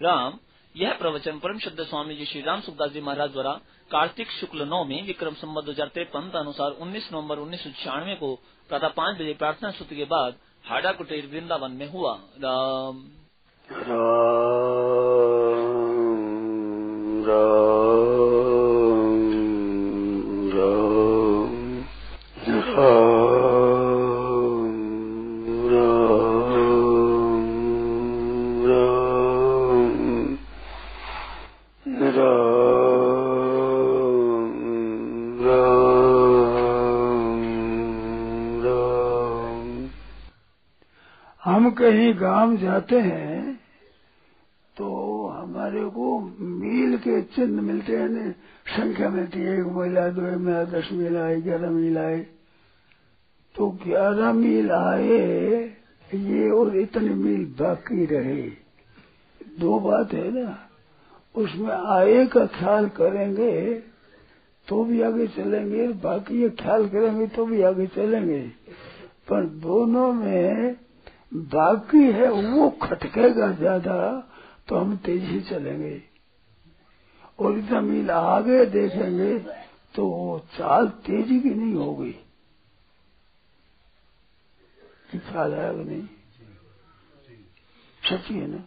राम, 0.00 0.38
यह 0.74 0.92
प्रवचन 0.92 1.38
परम 1.38 1.58
शुद्ध 1.58 1.80
स्वामी 1.80 2.14
जी 2.14 2.24
श्री 2.24 2.40
राम 2.42 2.60
सुखदास 2.60 2.90
जी 2.90 3.00
महाराज 3.00 3.30
द्वारा 3.30 3.52
कार्तिक 3.90 4.30
शुक्ल 4.30 4.64
नौ 4.64 4.84
में 4.84 5.06
विक्रम 5.06 5.34
संबत 5.34 5.64
दो 5.64 5.72
हज़ार 5.72 5.88
तिरपन 5.88 6.30
अनुसार 6.36 6.70
उन्नीस 6.80 7.08
नवंबर 7.12 7.38
उन्नीस 7.38 7.64
सौ 7.64 7.70
छियानवे 7.70 8.14
को 8.14 8.34
प्रातः 8.70 8.88
पाँच 8.88 9.16
बजे 9.16 9.34
प्रार्थना 9.34 9.70
सूत्र 9.70 9.94
के 9.94 10.04
बाद 10.04 10.38
हाडा 10.64 10.92
कुटेर 10.92 11.26
वृंदावन 11.26 11.70
में 11.70 11.88
हुआ। 11.90 12.14
राम। 12.44 13.04
राम 13.68 13.98
राम। 17.24 17.69
कहीं 41.90 42.12
गाँव 42.20 42.56
जाते 42.56 42.98
हैं 43.00 43.58
तो 44.76 44.88
हमारे 45.28 45.84
को 45.90 46.18
मील 46.40 46.96
के 46.98 47.20
चिन्ह 47.34 47.62
मिलते 47.62 47.96
हैं 47.96 48.30
संख्या 48.66 49.08
मिलती 49.08 49.38
है, 49.40 49.58
एक 49.60 49.66
महिला, 49.66 50.06
दो 50.08 50.22
महिला, 50.22 50.64
दस 50.70 50.88
मील 50.92 51.16
आए 51.16 51.40
ग्यारह 51.40 51.70
मील 51.70 51.98
आए 51.98 52.20
तो 53.54 53.68
ग्यारह 53.84 54.32
मील 54.32 54.70
आए, 54.70 55.18
ये 56.10 56.50
और 56.50 56.76
इतने 56.78 57.14
मील 57.14 57.44
बाकी 57.58 58.04
रहे। 58.06 58.42
दो 59.58 59.78
बात 59.80 60.12
है 60.14 60.30
ना, 60.34 60.58
उसमें 61.34 61.72
आए 61.72 62.24
का 62.26 62.44
ख्याल 62.54 62.88
करेंगे 62.96 63.74
तो 64.68 64.84
भी 64.84 65.00
आगे 65.02 65.26
चलेंगे, 65.28 65.88
बाकी 65.88 66.42
ये 66.42 66.48
ख्याल 66.60 66.88
करेंगे 66.88 67.26
तो 67.26 67.46
भी 67.46 67.62
आगे 67.62 67.86
चलेंगे। 67.88 68.40
पर 69.28 69.46
दोनों 69.58 70.12
में 70.12 70.76
बाकी 71.32 72.02
है, 72.12 72.30
वो 72.30 72.68
खटकेगा 72.82 73.50
ज़्यादा 73.52 73.96
तो 74.68 74.76
हम 74.76 74.96
तेज़ी 74.96 75.40
चलेंगे। 75.40 76.02
और 77.38 77.58
इतना 77.58 77.80
मील 77.80 78.10
आगे 78.10 78.64
देखेंगे 78.66 79.38
तो 79.94 80.06
वो 80.06 80.38
चाल 80.56 80.86
तेज़ी 81.06 81.40
की 81.40 81.50
नहीं 81.50 81.74
होगी। 81.74 82.12
ख्याल 85.10 85.54
आएगा 85.54 85.82
नहीं? 85.82 86.02
सच्ची 88.02 88.34
है 88.34 88.46
ना? 88.46 88.62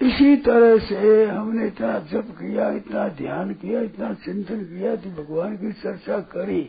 इसी 0.00 0.36
तरह 0.36 0.78
से 0.78 1.24
हमने 1.26 1.66
इतना 1.66 1.98
जप 2.10 2.28
किया, 2.38 2.70
इतना 2.70 3.08
ध्यान 3.08 3.52
किया, 3.54 3.80
इतना 3.80 4.12
चिंतन 4.16 4.64
किया 4.64 4.94
तो 4.96 5.10
भगवान 5.12 5.56
की 5.56 5.72
चर्चा 5.72 6.20
करी। 6.32 6.62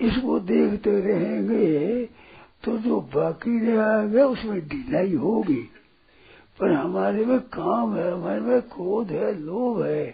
इसको 0.00 0.38
देखते 0.42 1.00
रहेंगे 1.00 2.08
तो 2.64 2.76
जो 2.78 3.00
बाकी 3.14 3.58
रहेगा 3.60 4.26
उसमें 4.26 4.60
ढिलाई 4.68 5.14
होगी। 5.14 5.62
पर 6.58 6.72
हमारे 6.72 7.24
में 7.26 7.38
काम 7.50 7.96
है, 7.96 8.10
हमारे 8.12 8.40
में 8.40 8.60
क्रोध 8.64 9.10
है, 9.10 9.32
लोभ 9.40 9.82
है, 9.82 10.10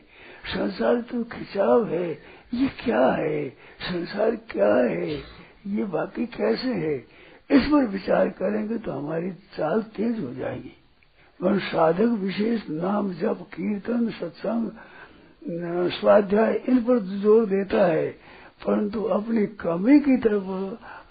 संसार 0.46 1.00
तो 1.02 1.22
खिंचाव 1.26 1.86
है, 1.88 2.10
ये 2.54 2.68
क्या 2.84 3.06
है? 3.06 3.48
संसार 3.82 4.36
क्या 4.50 4.74
है? 4.74 5.10
ये 5.68 5.84
बाकी 5.86 6.26
कैसे 6.28 6.74
है? 6.76 6.94
इस 7.50 7.66
पर 7.66 7.86
विचार 7.86 8.28
करेंगे 8.30 8.78
तो 8.78 8.92
हमारी 8.92 9.30
चाल 9.56 9.82
तेज 9.96 10.18
हो 10.20 10.32
जाएगी। 10.34 10.72
वह 11.40 11.58
साधक 11.60 12.18
विशेष 12.20 12.68
नाम 12.70 13.12
जप, 13.12 13.46
कीर्तन, 13.54 14.08
सत्संग 14.10 14.70
स्वाध्याय, 15.90 16.54
इन 16.68 16.82
पर 16.84 16.98
ज़ोर 17.20 17.46
देता 17.46 17.84
है, 17.86 18.08
परंतु 18.62 19.02
अपनी 19.10 19.46
कमी 19.58 19.98
की 20.00 20.16
तरफ़ 20.18 20.48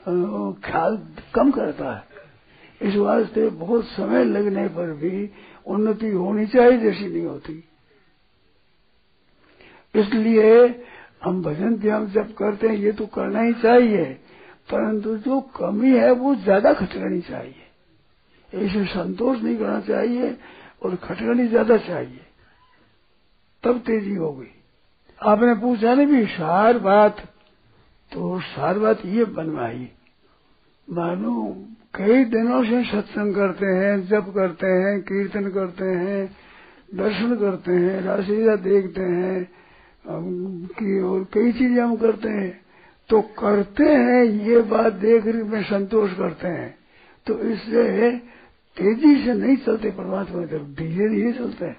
ख्याल 0.05 0.97
कम 1.35 1.51
करता 1.51 1.93
है। 1.93 2.07
इस 2.81 2.95
वास्ते 2.97 3.49
बहुत 3.49 3.85
समय 3.85 4.23
लगने 4.25 4.67
पर 4.69 4.91
भी 4.95 5.29
उन्नति 5.67 6.09
होनी 6.09 6.45
चाहिए 6.47 6.77
जैसी 6.79 7.07
नहीं 7.07 7.25
होती। 7.25 7.63
इसलिए 9.95 10.67
हम 11.23 11.41
भजन 11.43 11.75
ध्यान 11.77 12.07
जब 12.09 12.33
करते 12.33 12.67
हैं, 12.67 12.75
ये 12.75 12.91
तो 12.91 13.05
करना 13.07 13.41
ही 13.41 13.53
चाहिए, 13.53 14.05
परंतु 14.69 15.15
जो 15.19 15.39
कमी 15.55 15.91
है 15.91 16.11
वो 16.13 16.35
ज़्यादा 16.37 16.73
खटकनी 16.73 17.21
चाहिए। 17.21 17.65
ऐसे 18.57 18.85
संतोष 18.87 19.41
नहीं 19.41 19.57
करना 19.57 19.79
चाहिए 19.81 20.35
और 20.81 20.95
खटकनी 20.97 21.47
ज़्यादा 21.47 21.77
चाहिए। 21.79 22.19
तब 23.63 23.79
तेज़ी 23.81 24.15
होगी 24.15 24.51
आपने 25.21 25.53
पूछा 25.61 25.93
नहीं 25.93 26.07
भी, 26.07 26.25
सार 26.27 26.77
बात 26.79 27.17
तो 28.11 28.39
सार 28.41 28.79
बात 28.79 29.05
ये 29.05 29.25
बनवाई, 29.27 29.89
मानो 30.87 31.33
कई 31.95 32.23
दिनों 32.25 32.63
से 32.63 32.83
सत्संग 32.83 33.35
करते 33.35 33.65
हैं, 33.65 34.07
जप 34.07 34.31
करते 34.35 34.67
हैं, 34.67 34.99
कीर्तन 35.01 35.49
करते 35.49 35.85
हैं, 35.85 36.25
दर्शन 36.95 37.35
करते 37.35 37.71
हैं 37.73 38.01
राशिया 38.01 38.55
देखते 38.57 39.01
हैं 39.03 39.47
कि 40.05 40.99
और 41.01 41.23
कई 41.33 41.51
चीज़ें 41.51 41.81
हम 41.81 41.95
करते 41.97 42.29
हैं। 42.29 42.51
तो 43.09 43.21
करते 43.39 43.83
हैं, 43.83 44.23
ये 44.23 44.61
बात 44.63 44.93
देख 44.95 45.25
में 45.25 45.61
संतोष 45.63 46.13
करते 46.13 46.47
हैं। 46.47 46.77
तो 47.27 47.37
इससे 47.41 48.11
तेज़ी 48.77 49.15
से 49.23 49.33
नहीं 49.33 49.55
चलते 49.57 49.91
परमात्मा 49.91 50.41
की 50.41 50.47
तरफ़, 50.47 50.67
धीरे 50.75 51.09
धीरे 51.09 51.31
चलते 51.33 51.65
हैं। 51.65 51.77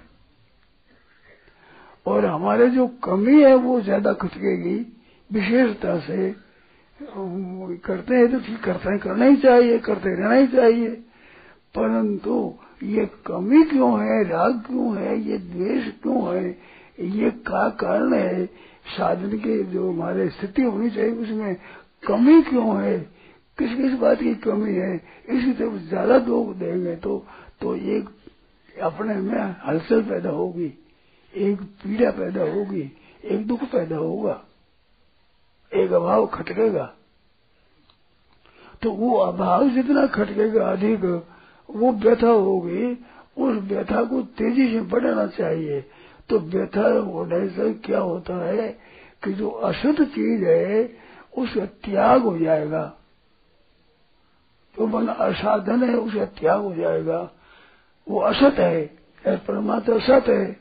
और 2.06 2.24
हमारे 2.26 2.69
जो 2.70 2.86
कमी 3.04 3.42
है, 3.42 3.54
वो 3.56 3.80
ज़्यादा 3.80 4.12
खटकेगी। 4.14 4.78
विशेषता 5.30 5.98
से 6.00 6.30
करते 7.00 8.14
हैं 8.14 8.30
तो 8.32 8.38
ठीक, 8.38 8.58
करते 8.62 8.91
हैं, 8.91 8.98
करना 8.98 9.24
ही 9.24 9.36
चाहिए, 9.36 9.78
करते 9.78 10.10
रहना 10.10 10.34
ही 10.34 10.46
चाहिए। 10.46 10.88
परंतु 11.74 12.54
ये 12.84 13.04
कमी 13.26 13.62
क्यों 13.64 13.92
है, 14.00 14.22
राग 14.28 14.58
क्यों 14.66 14.96
है, 14.96 15.19
ये 15.20 15.38
द्वेष 15.38 15.86
क्यों 16.02 16.22
है, 16.26 16.50
ये 17.00 17.30
का 17.46 17.69
कारण 17.80 18.14
है? 18.14 18.44
साधन 18.88 19.36
के 19.38 19.62
जो 19.64 19.90
हमारे 19.90 20.28
स्थिति 20.30 20.62
होनी 20.62 20.90
चाहिए, 20.90 21.10
उसमें 21.12 21.56
कमी 22.02 22.42
क्यों 22.42 22.76
है? 22.82 22.98
किस 23.58 23.74
किस 23.74 23.92
बात 24.00 24.19
की 24.19 24.34
कमी 24.42 24.74
है? 24.74 24.94
इसी 25.28 25.52
तरफ़ 25.52 25.74
ज़्यादा 25.88 26.16
लोग 26.19 26.54
देंगे 26.58 26.96
तो 26.96 27.24
तो 27.60 27.74
एक 27.76 28.08
अपने 28.82 29.14
में 29.14 29.56
हलचल 29.64 30.02
पैदा 30.02 30.30
होगी, 30.30 30.72
एक 31.34 31.60
पीड़ा 31.82 32.10
पैदा 32.10 32.42
होगी, 32.52 32.90
एक 33.24 33.46
दुख 33.46 33.64
पैदा 33.72 33.96
होगा। 33.96 34.42
एक 35.72 35.92
अभाव 35.92 36.26
खटकेगा। 36.26 36.92
तो 38.82 38.91
वो 38.92 39.16
अभाव 39.16 39.69
जितना 39.69 40.06
खटकेगा 40.06 40.66
अधिक, 40.66 41.04
वो 41.69 41.92
व्यथा 41.92 42.28
होगी। 42.28 42.92
उस 43.38 43.62
व्यथा 43.62 44.03
को 44.04 44.22
तेज़ी 44.38 44.69
से 44.72 44.81
बढ़ाना 44.82 45.26
चाहिए। 45.28 45.81
तो 46.28 46.38
व्यथा 46.38 46.88
होने 47.00 47.48
से 47.48 47.72
क्या 47.75 48.00
होता 48.00 48.34
है 48.47 48.69
कि 49.25 49.32
जो 49.32 49.48
अशुद्ध 49.48 50.04
चीज़ 50.04 50.44
है 50.44 50.91
उसका 51.38 51.64
त्याग 51.84 52.22
हो 52.22 52.37
जाएगा। 52.38 52.84
जो 54.76 54.87
मन 54.87 55.06
असाधन 55.08 55.82
है 55.82 55.94
उसका 55.97 56.25
त्याग 56.25 56.60
हो 56.60 56.75
जाएगा। 56.75 57.20
वो 58.06 58.20
असत 58.20 58.58
है 58.58 58.87
परमात्मा 59.26 59.97
असत 59.97 60.28
है 60.28 60.52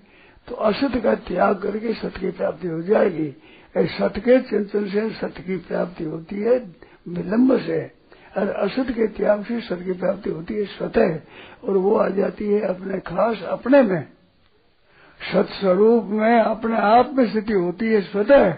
तो 0.47 0.55
असत 0.55 0.97
का 1.03 1.15
त्याग 1.15 1.55
करके 1.55 1.93
सत्य 1.93 2.19
की 2.19 2.31
प्राप्ति 2.31 2.67
हो 2.67 2.81
जाएगी। 2.81 3.29
सत्य 3.77 4.21
के 4.21 4.39
चिंतन 4.41 4.89
से 4.89 5.09
सत्य 5.09 5.43
की 5.43 5.57
प्राप्ति 5.57 6.03
होती 6.03 6.35
है 6.35 6.59
विलम्ब 7.07 7.59
से। 7.59 7.99
और 8.37 8.49
असत 8.49 8.91
के 8.91 9.07
त्याग 9.07 9.43
से 9.43 9.61
सत 9.61 9.81
की 9.85 9.93
प्राप्ति 9.93 10.29
होती 10.29 10.53
है, 10.53 10.65
स्वतः। 10.65 11.19
और 11.63 11.77
वो 11.77 11.95
आ 11.95 12.09
जाती 12.09 12.45
है 12.45 12.61
अपने 12.61 12.99
खास, 12.99 13.43
अपने 13.43 13.81
में। 13.81 14.07
सत 15.33 15.47
स्वरूप 15.49 16.03
में 16.03 16.41
अपने 16.41 16.77
आप 16.77 17.11
में 17.13 17.31
स्थिति 17.31 17.53
होती 17.53 17.85
है, 17.85 18.01
स्वतः। 18.01 18.55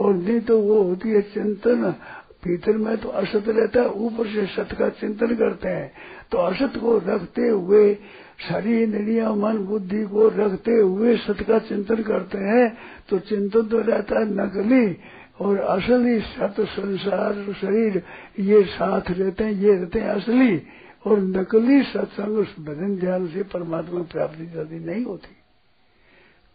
और 0.00 0.14
नहीं 0.14 0.40
तो 0.40 0.60
वो 0.60 0.82
होती 0.82 1.10
है 1.10 1.22
चिंतन 1.22 1.94
भीतर 2.42 2.76
में 2.76 2.96
तो 2.96 3.08
असत 3.10 3.44
रहता 3.48 3.80
है, 3.80 3.88
ऊपर 3.88 4.26
से 4.26 4.46
सत 4.46 4.74
का 4.78 4.88
चिंतन 4.90 5.34
करते 5.36 5.68
हैं। 5.68 5.92
तो 6.32 6.38
असत 6.40 6.76
को 6.76 6.96
रखते 6.98 7.48
हुए 7.48 7.94
शरीर, 8.42 8.82
इंद्रिया, 8.82 9.32
मन, 9.32 9.58
बुद्धि 9.66 10.02
को 10.04 10.28
रखते 10.28 10.72
हुए 10.72 11.16
सत 11.16 11.42
का 11.48 11.58
चिंतन 11.60 12.02
करते 12.02 12.38
हैं 12.40 12.66
तो 13.08 13.18
चिंतन 13.20 13.62
तो 13.62 13.80
रहता 13.80 14.18
है 14.18 14.24
नकली 14.34 14.96
और 15.40 15.58
असली 15.58 16.18
सत 16.20 16.60
संसार, 16.60 17.32
शरीर, 17.52 18.02
ये 18.40 18.62
साथ 18.64 19.10
रहते 19.10 19.44
हैं, 19.44 19.52
ये 19.52 19.72
रहते 19.72 19.98
हैं 19.98 20.08
असली 20.08 20.62
और 21.06 21.18
नकली 21.18 21.82
सत्संग 21.82 22.36
भजन 22.66 22.96
ध्यान 22.96 23.26
से 23.26 23.42
परमात्मा 23.44 24.02
प्राप्ति 24.02 24.46
जल्दी 24.46 24.78
नहीं 24.84 25.04
होती। 25.04 25.36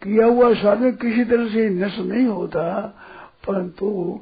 किया 0.01 0.25
हुआ 0.25 0.53
साधन 0.53 0.91
किसी 0.91 1.23
तरह 1.25 1.47
से 1.47 1.69
नष्ट 1.69 1.99
नहीं 2.01 2.25
होता 2.25 2.63
परंतु 3.47 4.19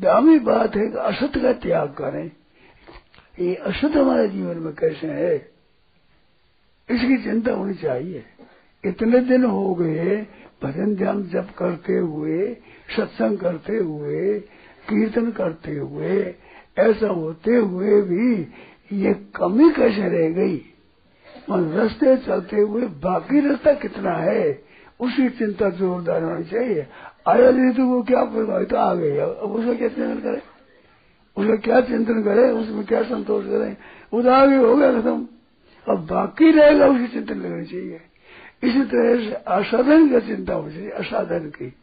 दामी 0.00 0.38
बात 0.38 0.76
है 0.76 0.88
कि 0.88 0.98
असत 0.98 1.32
का 1.36 1.52
त्याग 1.52 1.88
करें। 1.88 2.30
ये 3.40 3.54
असत 3.54 3.96
हमारे 3.96 4.28
जीवन 4.28 4.56
में 4.56 4.74
कैसे 4.74 5.06
है? 5.06 5.36
इसकी 6.90 7.24
चिंता 7.24 7.52
होनी 7.52 7.74
चाहिए। 7.74 8.24
इतने 8.84 9.20
दिन 9.20 9.44
हो 9.44 9.74
गए, 9.74 10.26
भजन 10.62 10.94
ध्यान 10.94 11.22
जप 11.22 11.48
करते 11.58 11.92
हुए, 11.92 12.56
सत्संग 12.96 13.38
करते 13.38 13.76
हुए, 13.76 14.38
कीर्तन 14.88 15.30
करते 15.30 15.76
हुए, 15.76 16.34
ऐसा 16.78 17.08
होते 17.08 17.56
हुए 17.56 18.02
भी 18.02 18.48
ये 18.92 19.14
कमी 19.14 19.70
कैसे 19.70 20.08
रह 20.08 20.30
गई? 20.30 20.62
मन 21.50 21.64
रास्ते 21.64 22.16
चलते 22.16 22.60
हुए 22.60 22.82
बाकी 22.82 23.48
रास्ता 23.48 23.74
कितना 23.74 24.12
है? 24.12 24.63
उसकी 25.00 25.28
चिंता 25.28 25.68
जोरदार 25.70 26.22
होनी 26.22 26.44
चाहिए। 26.44 26.86
आया 27.28 27.50
ऋतु 27.50 27.88
को 27.88 28.02
क्या 28.02 28.24
प्रभावित 28.24 28.70
तो 28.70 28.76
आ 28.76 28.94
गई। 28.94 29.16
अब 29.16 29.52
उसका 29.52 29.74
क्या 29.74 29.88
चिंतन 29.88 30.20
करे? 30.20 30.42
उसका 31.36 31.56
क्या 31.56 31.80
चिंतन 31.80 32.22
करे? 32.22 32.50
उसमें 32.50 32.84
क्या 32.84 33.02
संतोष 33.02 33.44
करे? 33.44 33.76
वो 34.12 34.22
तो 34.22 34.30
आगे 34.30 34.56
हो 34.56 34.76
गया 34.76 35.00
खत्म। 35.00 35.28
अब 35.88 36.06
बाकी 36.06 36.50
रहेगा 36.50 36.86
उसकी 36.86 37.06
चिंतन 37.06 37.40
करनी 37.40 37.64
चाहिए। 37.64 38.00
इसी 38.62 38.82
तरह 38.82 39.16
से 39.16 39.32
असाधन 39.32 40.08
की 40.08 40.20
चिंता 40.20 40.54
होनी 40.54 40.74
चाहिए, 40.74 40.90
असाधन 40.90 41.48
की। 41.50 41.74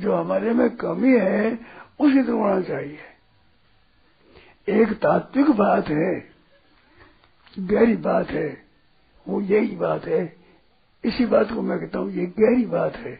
जो 0.00 0.12
हमारे 0.12 0.50
में 0.50 0.70
कमी 0.70 1.16
है, 1.18 1.58
उसी 2.00 2.22
तरह 2.22 2.32
होना 2.32 2.60
चाहिए। 2.60 2.98
एक 4.68 4.92
तात्विक 4.92 5.50
बात 5.50 5.88
है, 5.88 6.24
गहरी 7.58 7.96
बात 7.96 8.30
है, 8.30 8.62
वो 9.28 9.40
यही 9.40 9.76
बात 9.76 10.04
है। 10.04 10.41
इसी 11.04 11.26
बात 11.26 11.52
को 11.52 11.62
मैं 11.62 11.78
कहता 11.80 11.98
हूँ, 11.98 12.10
ये 12.10 12.26
गहरी 12.38 12.64
बात 12.66 12.96
है। 12.96 13.12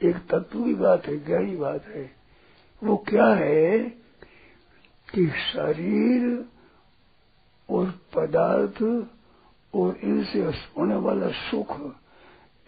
एक 0.00 0.16
तत्व 0.30 0.64
की 0.64 0.74
बात 0.74 1.06
है, 1.06 1.16
गहरी 1.24 1.56
बात 1.56 1.84
है। 1.86 2.10
वो 2.82 2.96
क्या 3.08 3.26
है 3.34 3.78
कि 5.08 5.26
शरीर 5.44 6.44
और 7.68 7.90
पदार्थ 8.14 8.82
और 9.74 9.98
इनसे 10.04 10.40
होने 10.76 10.96
वाला 10.96 11.28
सुख 11.40 11.80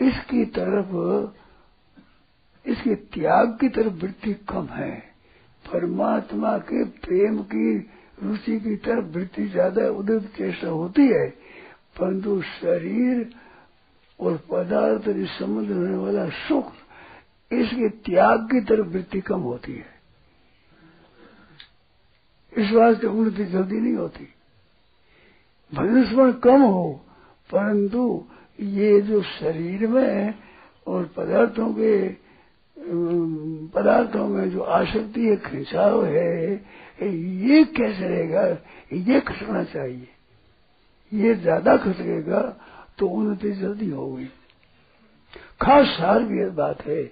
इसकी 0.00 0.44
तरफ़, 0.56 0.92
इसके 2.64 2.94
त्याग 2.94 3.56
की 3.60 3.68
तरफ़ 3.68 3.94
वृत्ति 3.94 4.32
कम 4.48 4.66
है। 4.66 4.96
परमात्मा 5.64 6.56
के 6.64 6.84
प्रेम 7.00 7.42
की 7.44 7.76
रुचि 8.22 8.58
की 8.60 8.76
तरफ़ 8.78 9.06
वृत्ति 9.14 9.44
ज़्यादा 9.48 9.88
उदित 9.90 10.30
चेष्टा 10.36 10.68
होती 10.70 11.06
है, 11.08 11.28
परंतु 11.96 12.40
शरीर 12.42 13.30
और 14.20 14.36
पदार्थ 14.50 15.08
संबंध 15.30 15.70
होने 15.70 15.96
वाला 15.96 16.28
सुख 16.38 16.72
इसके 17.50 17.88
त्याग 18.04 18.44
की 18.50 18.60
तरफ़ 18.60 18.86
वृत्ति 18.86 19.20
कम 19.20 19.40
होती 19.40 19.72
है। 19.72 19.98
इस 22.52 22.72
वास्ते 22.72 23.06
उन्नति 23.06 23.44
जल्दी 23.44 23.80
नहीं 23.80 23.94
होती। 23.94 24.28
भजन 25.72 26.32
कम 26.44 26.62
हो, 26.62 26.92
परंतु 27.50 28.24
ये 28.58 29.00
जो 29.00 29.22
शरीर 29.22 29.86
में 29.88 30.34
और 30.86 31.04
पदार्थों 31.16 31.68
के 31.74 31.94
पदार्थों 33.74 34.26
में 34.28 34.50
जो 34.50 34.60
आसक्ति 34.60 35.26
है, 35.26 35.36
खिंचाव 35.36 36.04
है, 36.04 36.52
ये 37.02 37.64
कैसे 37.66 38.08
रहेगा? 38.08 38.42
ये 38.92 39.20
खसना 39.20 39.62
चाहिए। 39.64 40.08
ये 41.12 41.34
ज़्यादा 41.34 41.76
खसकेगा 41.76 42.40
तो 43.00 43.06
उन्नति 43.08 43.50
जल्दी 43.52 43.90
होगी 43.90 44.28
खास 45.60 45.86
सार 45.88 46.22
भी 46.22 46.44
बात 46.52 46.82
है, 46.82 47.04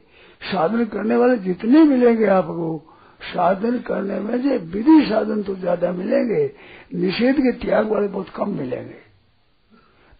साधन 0.42 0.84
करने 0.84 1.16
वाले 1.16 1.36
जितने 1.38 1.82
मिलेंगे 1.84 2.26
आपको, 2.28 2.68
साधन 3.24 3.78
करने 3.78 4.18
में 4.20 4.40
जो 4.42 4.58
विधि 4.68 5.00
साधन 5.08 5.42
तो 5.42 5.54
ज़्यादा 5.56 5.90
मिलेंगे, 5.92 6.44
निषेध 6.94 7.36
के 7.36 7.52
त्याग 7.58 7.90
वाले 7.90 8.08
बहुत 8.08 8.28
कम 8.28 8.50
मिलेंगे। 8.50 9.00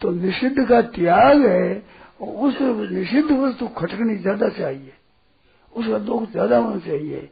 तो 0.01 0.11
निषिद्ध 0.13 0.67
का 0.69 0.81
त्याग 0.91 1.45
है, 1.47 1.83
उस 2.21 2.59
निषिद्ध 2.91 3.31
वस्तु 3.33 3.67
खटकनी 3.79 4.17
ज़्यादा 4.17 4.49
चाहिए, 4.49 4.93
उसका 5.73 5.99
दुख 6.01 6.31
ज़्यादा 6.31 6.59
होना 6.59 6.79
चाहिए। 6.81 7.29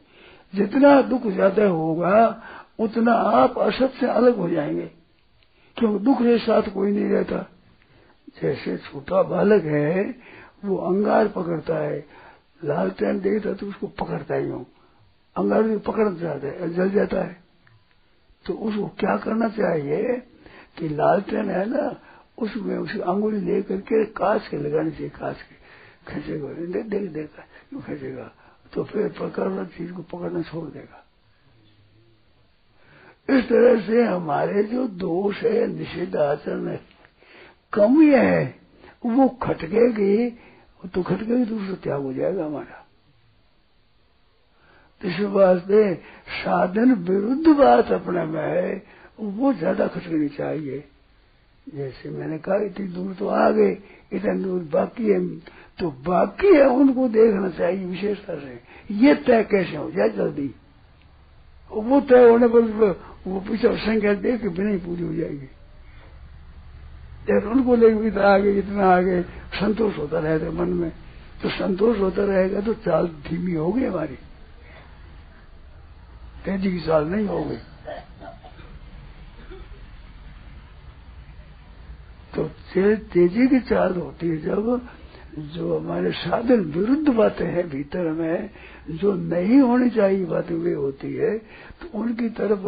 जितना 0.53 1.01
दुख 1.03 1.27
ज़्यादा 1.27 1.65
होगा, 1.65 2.41
उतना 2.79 3.13
आप 3.13 3.57
असत 3.59 3.93
से 3.99 4.07
अलग 4.07 4.37
हो 4.37 4.49
जाएँगे, 4.49 4.89
क्योंकि 5.77 6.03
दुख 6.05 6.17
के 6.17 6.37
साथ 6.37 6.73
कोई 6.73 6.91
नहीं 6.91 7.09
रहता। 7.09 7.45
जैसे 8.41 8.77
छोटा 8.77 9.23
बालक 9.23 9.63
है, 9.63 10.15
वो 10.65 10.77
अंगार 10.77 11.27
पकड़ता 11.27 11.77
है। 11.77 12.05
लाल 12.63 12.89
टैन 12.89 13.19
देखता 13.19 13.53
तो 13.53 13.67
उसको 13.67 13.87
पकड़ता 13.87 14.35
ही 14.35 14.49
हूँ। 14.49 14.65
अंगार 15.37 15.63
भी 15.63 15.77
पकड़ 15.77 16.13
जाता 16.13 16.47
है, 16.47 16.73
जल 16.73 16.89
जाता 16.89 17.21
है। 17.21 17.43
तो 18.45 18.53
उसको 18.53 18.87
क्या 18.87 19.17
करना 19.17 19.49
चाहिए 19.49 20.03
कि 20.77 20.89
लाल 20.89 21.21
टैन 21.21 21.49
है 21.49 21.65
ना, 21.69 22.01
उसमें 22.37 22.77
उसे 22.77 22.99
अंगुली 22.99 23.39
ले 23.39 23.61
करके 23.61 24.05
कांच 24.05 24.47
के 24.47 24.57
लगाने 24.57 24.91
चाहिए, 24.91 25.09
कांच 25.09 25.35
के। 25.35 25.55
खींचेगा 26.13 26.47
देख 26.47 26.85
देख 26.85 27.11
देगा, 27.11 27.43
क्यों 27.69 27.81
खींचेगा? 27.81 28.31
तो 28.73 28.83
फिर 28.83 29.09
पकड़ना 29.19 29.63
चीज़ 29.63 29.93
को 29.93 30.01
पकड़ना 30.01 30.41
छोड़ 30.41 30.69
देगा। 30.69 31.03
इस 33.29 33.49
तरह 33.49 33.81
से 33.81 34.03
हमारे 34.03 34.63
जो 34.63 34.87
दोष 34.87 35.43
है 35.43 35.67
निषिद्ध 35.67 36.15
आचरण 36.15 36.67
है 36.67 36.96
कमी 37.73 38.09
है। 38.09 38.55
वो 39.05 39.27
खटकेगी 39.43 40.29
तो 40.93 41.01
खटकेगी 41.03 41.45
तो 41.45 41.75
त्याग 41.75 42.01
हो 42.01 42.13
जाएगा 42.13 42.45
हमारा। 42.45 42.83
इस 45.01 45.19
वास्ते 45.21 45.93
साधन 46.35 46.93
विरुद्ध 47.03 47.47
बात 47.49 47.91
अपने 47.91 48.23
में 48.25 48.41
है, 48.41 48.83
वो 49.19 49.53
ज़्यादा 49.53 49.87
खटकनी 49.87 50.29
चाहिए। 50.29 50.83
जैसे 51.67 52.09
मैंने 52.09 52.37
कहा, 52.39 52.55
इतनी 52.57 52.87
दूर 52.87 53.13
तो 53.13 53.27
आ 53.27 53.49
गए, 53.51 53.77
इतना 54.13 54.33
दूर 54.35 54.61
बाकी 54.73 55.09
है 55.09 55.19
तो 55.79 55.89
बाकी 56.05 56.55
है, 56.55 56.65
उनको 56.65 57.07
देखना 57.09 57.49
चाहिए 57.49 57.85
विशेषता 57.85 58.35
से। 58.35 58.59
ये 58.95 59.15
तय 59.17 59.43
कैसे 59.43 59.75
हो 59.75 59.89
जाए 59.91 60.09
जल्दी? 60.11 60.53
वो 61.71 61.99
तय 62.01 62.29
होने 62.29 62.47
पर 62.47 62.61
वो 63.27 63.39
पीछे 63.41 63.75
संख्या 63.77 64.13
देख 64.15 64.41
के 64.41 64.49
बिना 64.49 64.69
ही 64.69 64.77
पूरी 64.79 65.03
हो 65.03 65.13
जाएगी। 65.13 65.49
जब 67.27 67.47
उनको 67.51 67.75
लेकर 67.75 68.05
इतना 68.05 68.27
आगे 68.27 68.51
इतना 68.59 68.85
आगे, 68.87 69.21
संतोष 69.55 69.97
होता 69.97 70.19
रहेगा 70.19 70.51
मन 70.53 70.69
में। 70.73 70.91
तो 71.41 71.49
संतोष 71.51 71.99
होता 71.99 72.23
रहेगा 72.25 72.61
तो 72.61 72.73
चाल 72.85 73.07
धीमी 73.27 73.53
होगी 73.53 73.85
हमारी। 73.85 74.17
तेज़ी 76.45 76.71
की 76.71 76.79
चाल 76.81 77.05
नहीं 77.05 77.25
होगी 77.27 77.57
तो 82.33 82.43
तेज़ी 82.73 83.47
की 83.47 83.59
चाल 83.69 83.95
होती 83.95 84.27
है 84.29 84.37
जब 84.37 84.87
जो 85.53 85.77
हमारे 85.77 86.11
साधन 86.13 86.61
विरुद्ध 86.71 87.09
बातें 87.09 87.45
हैं 87.45 87.67
भीतर 87.69 88.11
में, 88.11 88.49
जो 88.91 89.13
नहीं 89.13 89.59
होनी 89.61 89.89
चाहिए 89.89 90.25
बातें 90.25 90.55
वे 90.55 90.73
होती 90.75 91.13
है 91.13 91.37
तो 91.37 91.97
उनकी 91.99 92.29
तरफ़ 92.31 92.65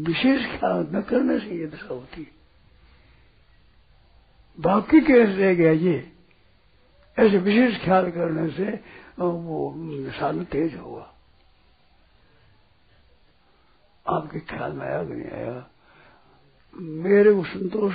विशेष 0.00 0.46
ख्याल 0.52 0.86
न 0.92 1.02
करने 1.02 1.38
से 1.38 1.58
ये 1.58 1.66
दशा 1.66 1.94
होती 1.94 2.22
है। 2.22 2.37
बाकी 4.60 5.00
कैसे 5.00 5.32
रह 5.32 5.54
गया 5.54 5.72
ये। 5.72 6.12
ऐसे 7.18 7.38
विशेष 7.38 7.84
ख्याल 7.84 8.10
करने 8.10 8.50
से 8.50 8.70
वो 9.18 9.74
साधन 10.10 10.44
तेज 10.44 10.74
होगा। 10.74 11.14
आपके 14.08 14.40
ख्याल 14.40 14.72
में 14.72 14.86
आया 14.86 15.04
कि 15.04 15.12
नहीं 15.12 15.30
आया? 15.30 15.68
मेरे 16.76 17.34
को 17.34 17.44
संतोष 17.44 17.94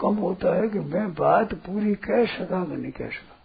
कम 0.00 0.14
होता 0.14 0.56
है 0.56 0.68
कि 0.68 0.78
मैं 0.78 1.14
बात 1.14 1.54
पूरी 1.54 1.94
कह 1.94 2.26
सका 2.26 2.64
कि 2.64 2.76
नहीं 2.76 2.92
कह 2.92 3.08
सका। 3.08 3.36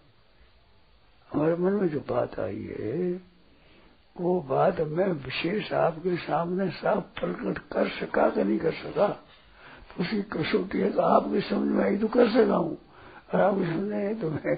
हमारे 1.33 1.55
मन 1.55 1.71
में 1.71 1.87
जो 1.87 1.99
बात 1.99 2.39
आई 2.39 2.75
है, 2.79 3.21
वो 4.17 4.41
बात 4.41 4.79
मैं 4.79 5.07
विशेष 5.07 5.73
आपके 5.73 6.17
सामने 6.17 6.69
साफ़ 6.69 7.19
प्रकट 7.19 7.57
कर 7.57 7.89
सका 7.89 8.29
कि 8.29 8.43
नहीं 8.43 8.59
कर 8.59 8.71
सका? 8.71 9.23
उसकी 9.99 10.21
कसौटी 10.33 10.79
है 10.79 10.91
तो 10.91 11.01
आपके 11.01 11.41
समझ 11.41 11.67
में 11.69 11.83
आई 11.85 11.97
तो 11.97 12.07
कर 12.07 12.29
सका 12.29 12.55
हूँ। 12.55 12.77
और 13.33 13.41
आपके 13.41 13.65
समझ 13.65 13.83
में 13.83 14.19
तो 14.19 14.29
मैं 14.29 14.53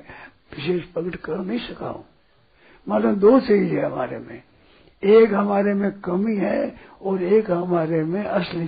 विशेष 0.55 0.83
प्रकट 0.83 1.15
कर 1.15 1.37
नहीं 1.37 1.59
सका 1.59 1.89
हूँ। 1.89 2.05
मतलब 2.87 3.19
दो 3.19 3.39
चीज़ 3.39 3.73
है 3.73 3.85
हमारे 3.85 4.17
में। 4.19 4.41
एक 5.03 5.33
हमारे 5.33 5.73
में 5.73 5.91
कमी 6.01 6.35
है 6.35 6.75
और 7.01 7.23
एक 7.23 7.51
हमारे 7.51 8.03
में 8.03 8.23
असली 8.23 8.65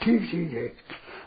ठीक 0.00 0.30
चीज़ 0.30 0.54
है। 0.54 0.66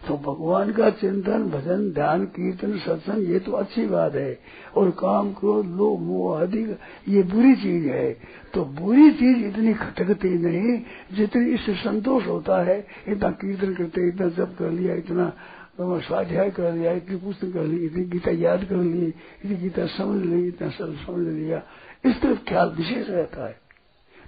तो 0.08 0.18
भगवान 0.18 0.72
का 0.72 0.90
चिंतन, 0.90 1.44
भजन, 1.44 1.92
ध्यान, 1.92 2.26
कीर्तन, 2.26 2.78
सत्संग, 2.78 3.30
ये 3.30 3.40
तो 3.40 3.52
अच्छी 3.52 3.86
बात 3.86 4.16
है। 4.16 4.40
और 4.78 4.90
काम 4.90 5.34
क्रोध 5.34 5.66
लो 5.66 5.98
मोह 5.98 6.42
आदि 6.42 6.76
ये 7.08 7.24
बुरी 7.24 7.56
चीज़ 7.56 7.88
है। 7.88 8.18
तो 8.54 8.66
बुरी 8.66 9.12
चीज़ 9.12 9.46
इतनी 9.46 9.74
खटकती 9.74 10.30
नहीं, 10.30 10.82
जितनी 11.14 11.46
इससे 11.46 11.74
संतोष 11.74 12.28
होता 12.28 12.64
है, 12.64 12.88
इतना 13.08 13.32
कीर्तन 13.32 13.74
करते, 13.74 14.08
इतना 14.08 14.30
जप 14.30 14.56
कर 14.60 14.70
लिया, 14.70 14.96
इतना 14.96 15.34
स्वाध्याय 15.82 16.50
कर 16.50 16.74
लिया, 16.74 16.92
इतनी 16.92 17.16
पुस्तक 17.16 17.54
कर 17.54 17.64
ली, 17.64 17.86
इतनी 17.86 18.06
गीता 18.06 18.32
याद 18.32 18.64
कर 18.64 18.76
ली, 18.76 19.06
इतनी 19.06 19.56
गीता 19.56 19.86
समझ 19.86 20.26
ली, 20.26 20.48
इतना 20.48 20.70
सब 20.70 20.96
समझ 21.08 21.28
लिया। 21.28 21.62
इस 22.06 22.22
तरफ़ 22.22 22.50
ख्याल 22.50 22.70
विशेष 22.70 23.10
रहता 23.10 23.48
है। 23.48 23.58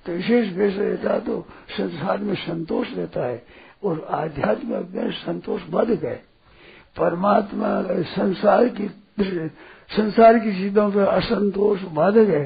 तो 0.06 0.12
विशेष 0.12 0.54
वेश 0.54 0.78
रहता 0.78 1.14
है 1.14 1.22
तो 1.22 1.46
संसार 1.78 2.18
में 2.18 2.36
संतोष 2.36 2.88
रहता 2.98 3.26
है। 3.26 3.44
और 3.84 4.06
आध्यात्म 4.12 4.86
में 4.92 5.12
संतोष 5.12 5.62
बढ़ 5.70 5.86
गए। 5.86 6.20
परमात्मा 6.98 7.84
संसार 8.12 8.68
की 8.70 8.88
संसार 9.92 10.40
की 10.40 10.52
चीज़ों 10.54 10.92
पर 10.92 11.04
असंतोष 11.04 11.82
बाधक 11.92 12.30
है 12.30 12.46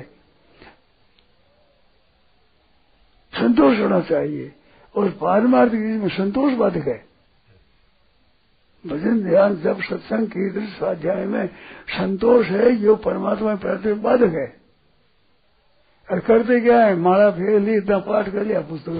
संतोष 3.33 3.79
होना 3.79 3.99
चाहिए। 4.01 4.51
और 4.95 5.09
पारमार्थिक 5.11 5.79
में 5.79 6.09
संतोष 6.09 6.53
बाधक 6.53 6.87
है 6.87 7.03
भजन, 8.85 9.21
ध्यान 9.23 9.55
जब 9.61 9.81
सत्संग, 9.81 10.27
कीर्तन, 10.27 10.65
स्वाध्याय 10.67 11.25
में 11.25 11.47
संतोष 11.89 12.45
है 12.45 12.75
जो 12.75 12.95
परमात्मा 12.95 13.47
में 13.47 13.57
प्रति 13.57 13.93
बाधक 13.93 14.33
है 14.33 14.47
और 16.07 16.19
करते 16.19 16.59
क्या 16.61 16.85
है? 16.85 16.95
माला 16.95 17.29
फेर 17.31 17.59
ली, 17.59 17.75
इतना 17.77 17.97
पाठ 17.99 18.29
कर 18.29 18.43
लिया, 18.43 18.61
पुस्तक 18.61 18.91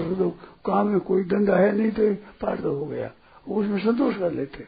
काम 0.66 0.86
में 0.86 1.00
कोई 1.00 1.24
धंधा 1.24 1.56
है 1.56 1.76
नहीं 1.76 1.90
तो 1.90 2.14
पाठ 2.40 2.60
तो 2.60 2.74
हो 2.76 2.86
गया। 2.86 3.10
उसमें 3.48 3.78
संतोष 3.78 4.16
कर 4.16 4.32
लेते। 4.32 4.66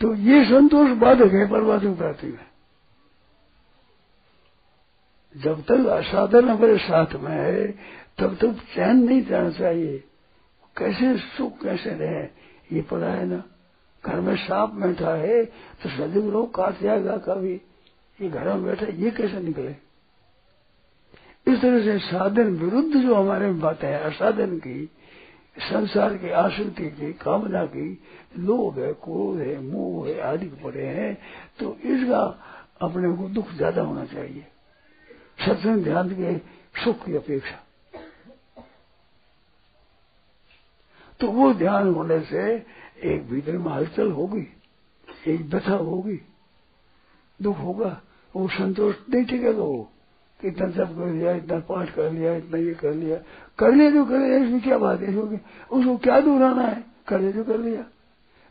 तो 0.00 0.14
ये 0.14 0.44
संतोष 0.44 0.90
बाधक 0.90 1.32
है 1.32 1.50
परमात्मा 1.50 1.94
प्राप्ति 1.94 2.26
में। 2.26 2.46
जब 5.36 5.62
तक 5.62 5.86
असाधन 5.86 6.48
हमारे 6.48 6.76
साथ 6.78 7.14
में 7.14 7.30
है, 7.30 7.72
तब 8.18 8.36
तक 8.36 8.52
चैन 8.74 8.96
नहीं 8.96 9.24
जाना 9.26 9.50
चाहिए। 9.50 10.04
कैसे 10.76 11.16
सुख 11.18 11.60
कैसे 11.62 11.90
रहे? 11.90 12.22
ये 12.72 12.82
पता 12.82 13.12
है 13.12 13.26
ना। 13.26 13.42
घर 14.04 14.20
में 14.20 14.36
सांप 14.36 14.70
बैठा 14.70 15.14
है 15.14 15.44
तो 15.44 15.88
सदिक 15.88 16.24
लोग 16.24 16.54
काट 16.54 16.80
जाएगा 16.82 17.16
कभी। 17.18 17.54
ये 18.20 18.28
घर 18.28 18.44
में 18.44 18.64
बैठा, 18.64 18.86
ये 18.86 19.10
कैसे 19.10 19.40
निकले? 19.40 19.87
इस 21.48 21.60
तरह 21.60 21.82
से 21.84 21.98
साधन 22.00 22.56
विरुद्ध 22.56 22.96
जो 22.96 23.14
हमारे 23.14 23.46
में 23.46 23.60
बातें 23.60 23.88
हैं, 23.88 24.00
असाधन 24.00 24.56
की, 24.58 24.84
संसार 25.60 26.16
की 26.16 26.30
आसक्ति 26.30 26.88
की, 26.90 27.12
कामना 27.12 27.64
की, 27.66 27.90
लोभ 28.38 28.78
है, 28.78 28.92
क्रोध 28.94 29.38
है, 29.38 29.58
मोह 29.62 30.08
है, 30.08 30.20
आदि 30.22 30.46
पड़े 30.64 30.86
हैं 30.86 31.14
तो 31.58 31.76
इसका 31.86 32.20
अपने 32.82 33.16
को 33.16 33.28
दुख 33.28 33.52
ज़्यादा 33.52 33.82
होना 33.82 34.04
चाहिए। 34.04 34.46
सत्संग 35.38 35.84
ध्यान 35.84 36.08
के 36.10 36.36
सुख 36.84 37.04
की 37.04 37.16
अपेक्षा। 37.16 37.58
तो 41.20 41.30
वो 41.30 41.52
ध्यान 41.54 41.94
होने 41.94 42.20
से 42.20 42.42
एक 43.04 43.28
भीतर 43.30 43.56
में 43.58 43.72
हलचल 43.72 44.10
होगी, 44.10 44.46
एक 45.26 45.40
व्यथा 45.44 45.74
होगी, 45.74 46.20
दुख 47.40 47.58
होगा, 47.58 48.00
वो 48.34 48.48
संतोष 48.48 48.94
नहीं 49.10 49.24
टिकेगा 49.24 49.62
वो। 49.62 49.90
इतना 50.40 50.66
जब 50.68 50.96
कर 50.98 51.12
लिया, 51.12 51.32
इतना 51.34 51.58
पाठ 51.68 51.94
कर 51.94 52.10
लिया, 52.12 52.34
इतना 52.36 52.58
ये 52.58 52.74
कर 52.74 52.92
लिया। 52.94 53.16
कर 53.58 53.72
लिया 53.72 53.90
जो 53.90 54.04
कर 54.04 54.18
लिया 54.18 54.38
इसमें 54.38 54.60
क्या 54.62 54.78
बात 54.78 55.00
है? 55.00 55.14
उसको 55.14 55.96
क्या 55.98 56.20
दोहराना 56.20 56.62
है? 56.62 56.84
कर 57.08 57.20
लिया 57.20 57.32
जो 57.32 57.44
कर 57.44 57.58
लिया। 57.58 57.84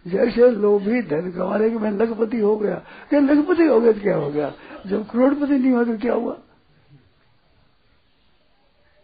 जैसे 0.05 0.49
लोभी 0.51 1.01
धन 1.03 1.31
कमाने 1.31 1.69
के 1.69 1.77
मैं 1.77 1.91
लखपति 1.91 2.39
हो 2.39 2.55
गया। 2.57 2.75
क्या 3.09 3.19
लखपति 3.19 3.65
हो 3.65 3.79
गया 3.81 3.91
तो 3.93 4.01
क्या 4.01 4.15
हो 4.15 4.29
गया? 4.31 4.51
जब 4.87 5.07
करोड़पति 5.09 5.53
नहीं 5.53 5.71
हुआ 5.71 5.83
तो 5.83 5.97
क्या 5.97 6.13
हुआ? 6.13 6.37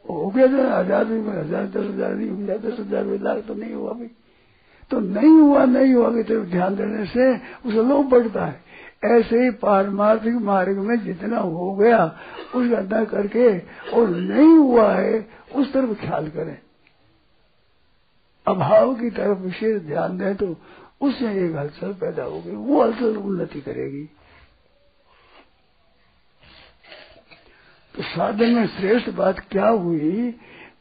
हो 0.06 0.30
गया 0.30 0.48
तो 0.48 0.63
हज़ार 0.70 1.06
में 1.06 1.34
हज़ार 1.34 1.66
दस 1.68 1.86
हज़ार 1.86 2.13
नहीं 2.16 2.30
हुआ 2.30 2.58
दस 2.60 2.80
हज़ार 2.80 3.04
में 3.04 3.18
लाख 3.20 3.38
तो 3.48 3.54
नहीं 3.54 3.74
हुआ 3.74 3.92
भाई। 3.94 4.10
तो 4.92 5.00
नहीं 5.00 5.30
हुआ 5.32 5.63
नहीं 5.66 5.94
हुआ 5.94 6.10
तरफ़ 6.12 6.46
ध्यान 6.52 6.75
देने 6.75 7.06
से 7.06 7.32
उसे 7.68 7.84
लोभ 7.84 8.10
बढ़ता 8.10 8.46
है। 8.46 8.62
ऐसे 9.05 9.43
ही 9.43 9.50
पारमार्थिक 9.51 10.36
मार्ग 10.36 10.77
में 10.77 10.95
जितना 11.03 11.38
हो 11.38 11.74
गया, 11.75 12.03
उस 12.55 12.67
न 12.93 13.05
करके, 13.05 13.48
और 13.89 14.10
नहीं 14.10 14.57
हुआ 14.57 14.91
है, 14.93 15.27
उस 15.55 15.74
तरफ़ 15.74 15.93
ख्याल 16.01 16.27
करें। 16.29 16.57
अभाव 18.48 18.93
की 18.95 19.10
तरफ़ 19.10 19.38
विशेष 19.38 19.81
ध्यान 19.81 20.17
दें 20.17 20.36
तो 20.36 20.55
उससे 21.01 21.31
एक 21.45 21.55
हलचल 21.55 21.93
पैदा 21.93 22.24
होगी, 22.24 22.51
वो 22.51 22.81
हलचल 22.83 23.17
उन्नति 23.17 23.62
करेगी। 23.62 24.03
तो 27.95 28.03
साधन 28.03 28.50
में 28.50 28.67
श्रेष्ठ 28.67 29.10
बात 29.10 29.39
क्या 29.51 29.67
हुई 29.67 30.31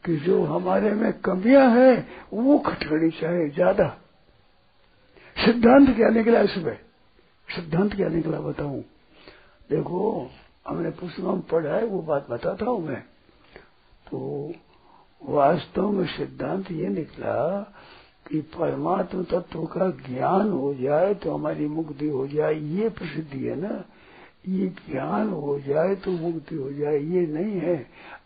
कि 0.05 0.15
जो 0.15 0.43
हमारे 0.43 0.91
में 0.91 1.11
कमियाँ 1.13 1.69
हैं, 1.69 2.07
वो 2.33 2.57
खटखड़ी 2.59 3.09
चाहे 3.11 3.47
ज़्यादा। 3.49 3.87
सिद्धांत 5.37 5.95
क्या 5.95 6.09
निकला 6.09 6.39
इसमें 6.39 6.77
सिद्धांत 7.49 7.95
क्या 7.95 8.07
निकला 8.07 8.39
बताऊँ। 8.39 8.81
देखो, 9.69 10.29
हमने 10.67 10.89
पुस्तकों 10.89 11.33
में 11.33 11.41
पढ़ा 11.41 11.75
है, 11.75 11.85
वो 11.85 12.01
बात 12.01 12.29
बताता 12.29 12.65
हूँ 12.65 12.87
मैं। 12.87 13.01
तो 14.11 14.53
वास्तव 15.21 15.89
में 15.91 16.05
सिद्धांत 16.07 16.71
ये 16.71 16.87
निकला 16.87 17.59
कि 18.27 18.41
परमात्मा 18.41 19.23
तत्व 19.23 19.65
का 19.65 19.89
ज्ञान 19.89 20.51
हो 20.51 20.73
जाए 20.73 21.13
तो 21.13 21.33
हमारी 21.33 21.67
मुक्ति 21.67 22.07
हो 22.07 22.27
जाए। 22.27 22.53
ये 22.53 22.89
प्रसिद्धि 22.89 23.45
है 23.45 23.55
ना? 23.55 23.83
ये 24.47 24.67
ज्ञान 24.67 25.29
हो 25.29 25.59
जाए 25.59 25.95
तो 25.95 26.11
मुक्ति 26.11 26.55
हो 26.55 26.71
जाए। 26.73 26.97
ये 26.97 27.27
नहीं 27.27 27.59
है। 27.59 27.75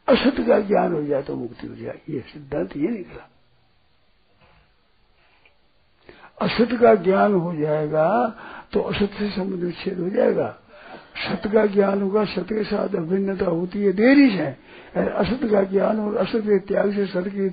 असत 0.08 0.36
का 0.48 0.60
ज्ञान 0.60 0.94
हो 0.94 1.04
जाए 1.04 1.24
तो 1.24 1.36
मुक्ति 1.36 1.68
हो 1.68 1.76
जाए। 1.76 2.02
ये 2.10 2.20
सिद्धांत 2.20 2.78
ये 2.78 2.88
निकला। 2.88 3.30
असत 6.42 6.70
का 6.82 6.96
ज्ञान 6.96 7.34
हो 7.34 7.56
जाएगा 7.56 8.36
तो 8.74 8.82
असत 8.82 9.10
से 9.20 9.30
संबंध 9.32 9.64
विच्छेद 9.64 10.00
हो 10.00 10.10
जाएगा। 10.10 10.50
सत 11.18 11.42
का 11.54 11.66
ज्ञान 11.66 12.02
होगा 12.02 12.24
सत 12.26 12.46
के 12.50 12.64
साथ 12.64 12.96
अभिन्नता 12.96 13.46
होती 13.46 13.84
है 13.84 13.92
देरी 13.94 14.30
से। 14.38 14.48
असत 15.00 15.40
का 15.52 15.64
ज्ञान 15.64 16.00
और 16.00 16.16
असत 16.18 16.42
के 16.42 16.60
त्याग 16.60 16.94
से 16.94 17.06
सत 17.08 17.26
की 17.28 17.50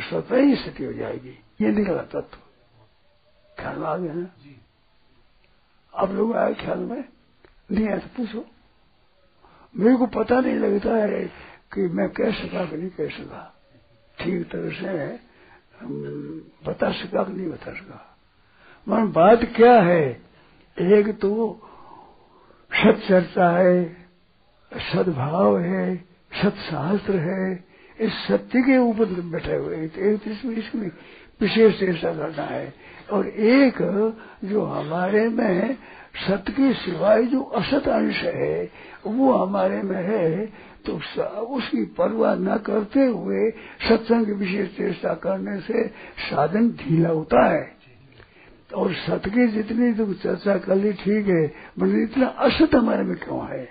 स्वतः 0.00 0.36
ही 0.36 0.56
स्थिति 0.56 0.84
हो 0.84 0.92
जाएगी। 0.92 1.38
ये 1.60 1.68
निकला 1.68 2.02
तत्व। 2.12 2.38
ख्याल 3.58 3.76
में 3.78 3.86
आ 3.86 3.96
गया 3.96 4.12
ना? 4.12 4.28
आप 5.94 6.10
लोग 6.10 6.36
आए 6.36 6.54
ख्याल 6.54 6.78
में? 6.78 7.04
नहीं 7.72 7.88
आया 7.88 7.98
तो 7.98 8.08
पूछो। 8.16 8.44
मेरे 9.74 9.96
को 9.96 10.06
पता 10.06 10.40
नहीं 10.40 10.54
लगता 10.54 10.94
है 10.96 11.24
कि 11.74 11.86
मैं 11.88 12.08
कह 12.08 12.30
सका 12.32 12.64
कि 12.64 12.76
नहीं 12.76 12.90
कह 12.90 13.08
सका। 13.08 13.42
ठीक 14.18 14.50
तरह 14.50 14.70
से 14.70 15.14
बता 16.66 16.90
सका 16.92 17.22
कि 17.24 17.32
नहीं 17.32 17.50
बता 17.50 17.72
सका। 17.72 18.16
मन 18.88 19.12
बात 19.12 19.40
क्या 19.56 19.80
है? 19.82 20.31
एक 20.76 21.08
तो 21.20 21.30
सत 22.70 23.02
चर्चा 23.08 23.50
है, 23.50 23.84
सद्भाव 24.72 25.58
है, 25.58 25.96
सत्शास्त्र 26.32 27.16
है, 27.18 27.64
इस 27.98 28.12
सत्य 28.28 28.62
के 28.62 28.76
ऊपर 28.78 29.20
बैठे 29.32 29.54
हुए 29.54 29.76
एक 29.76 30.20
तो 30.24 30.30
इसमें 30.30 30.56
इसमें 30.56 30.90
विशेष 31.40 31.78
चर्चा 31.80 32.12
करना 32.12 32.42
है। 32.44 32.72
और 33.12 33.26
एक 33.28 33.78
जो 34.44 34.64
हमारे 34.64 35.28
में 35.28 35.76
सत्य 36.26 36.52
के 36.52 36.72
सिवाय 36.74 37.22
जो 37.24 37.40
असत 37.40 37.88
अंश 37.88 38.22
है, 38.24 38.70
वो 39.06 39.32
हमारे 39.34 39.82
में 39.82 40.02
है 40.02 40.46
तो 40.86 40.92
उसकी 41.56 41.84
परवाह 41.98 42.34
न 42.36 42.56
करते 42.66 43.00
हुए 43.00 43.50
सत्संग 43.88 44.34
विशेष 44.38 44.68
चेष्टा 44.76 45.14
करने 45.22 45.60
से 45.60 45.86
साधन 46.22 46.68
ढीला 46.80 47.08
होता 47.08 47.44
है। 47.46 47.81
और 48.72 48.92
सत 48.96 49.22
की 49.26 49.46
जितनी 49.48 49.92
तुम 49.94 50.12
चर्चा 50.14 50.56
कर 50.58 50.76
ली, 50.76 50.92
ठीक 50.94 51.26
है, 51.28 51.44
मगर 51.78 51.98
इतना 52.00 52.26
असत 52.26 52.74
हमारे 52.74 53.02
में 53.02 53.16
क्यों 53.16 53.44
है? 53.48 53.68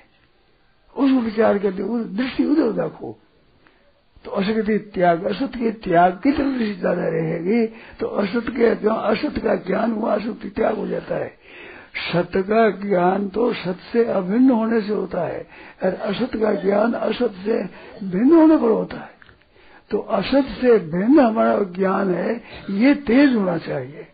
उसको 0.96 1.20
विचार 1.22 1.58
करते, 1.58 1.84
उस 1.84 2.05
दृष्टि 2.08 2.46
उधर 2.46 2.84
रखो 2.84 3.17
तो 4.25 4.31
असत 4.31 4.70
त्याग, 4.93 5.24
असत 5.25 5.55
के 5.55 5.72
त्याग 5.81 6.20
की 6.24 6.31
तरफ़ 6.31 6.58
दृष्टि 6.58 6.79
ज़्यादा 6.79 7.08
रहेगी 7.08 7.65
तो 8.00 8.08
असत 8.22 8.50
के 8.50 8.75
क्यों 8.75 8.96
असत 8.96 9.39
का 9.39 9.55
ज्ञान 9.67 9.91
हुआ, 9.91 10.15
असत 10.15 10.46
त्याग 10.55 10.75
हो 10.77 10.88
जाता 10.88 11.15
है। 11.15 11.39
सत 12.03 12.31
का 12.50 12.70
ज्ञान 12.79 13.27
तो 13.29 13.51
सत 13.53 13.79
से 13.93 14.03
अभिन्न 14.05 14.50
होने 14.50 14.81
से 14.81 14.93
होता 14.93 15.25
है, 15.27 15.41
और 15.84 15.93
असत 15.93 16.36
का 16.36 16.53
ज्ञान 16.62 16.93
असत 16.93 17.34
से 17.46 17.58
भिन्न 18.03 18.34
होने 18.34 18.58
पर 18.58 18.70
होता 18.70 18.98
है। 18.98 19.20
तो 19.91 19.98
असत 19.98 20.55
से 20.62 20.77
भिन्न 20.79 21.20
हमारा 21.20 21.58
ज्ञान 21.75 22.13
है, 22.13 22.41
ये 22.72 22.93
तेज 22.96 23.36
होना 23.36 23.58
चाहिए। 23.60 24.08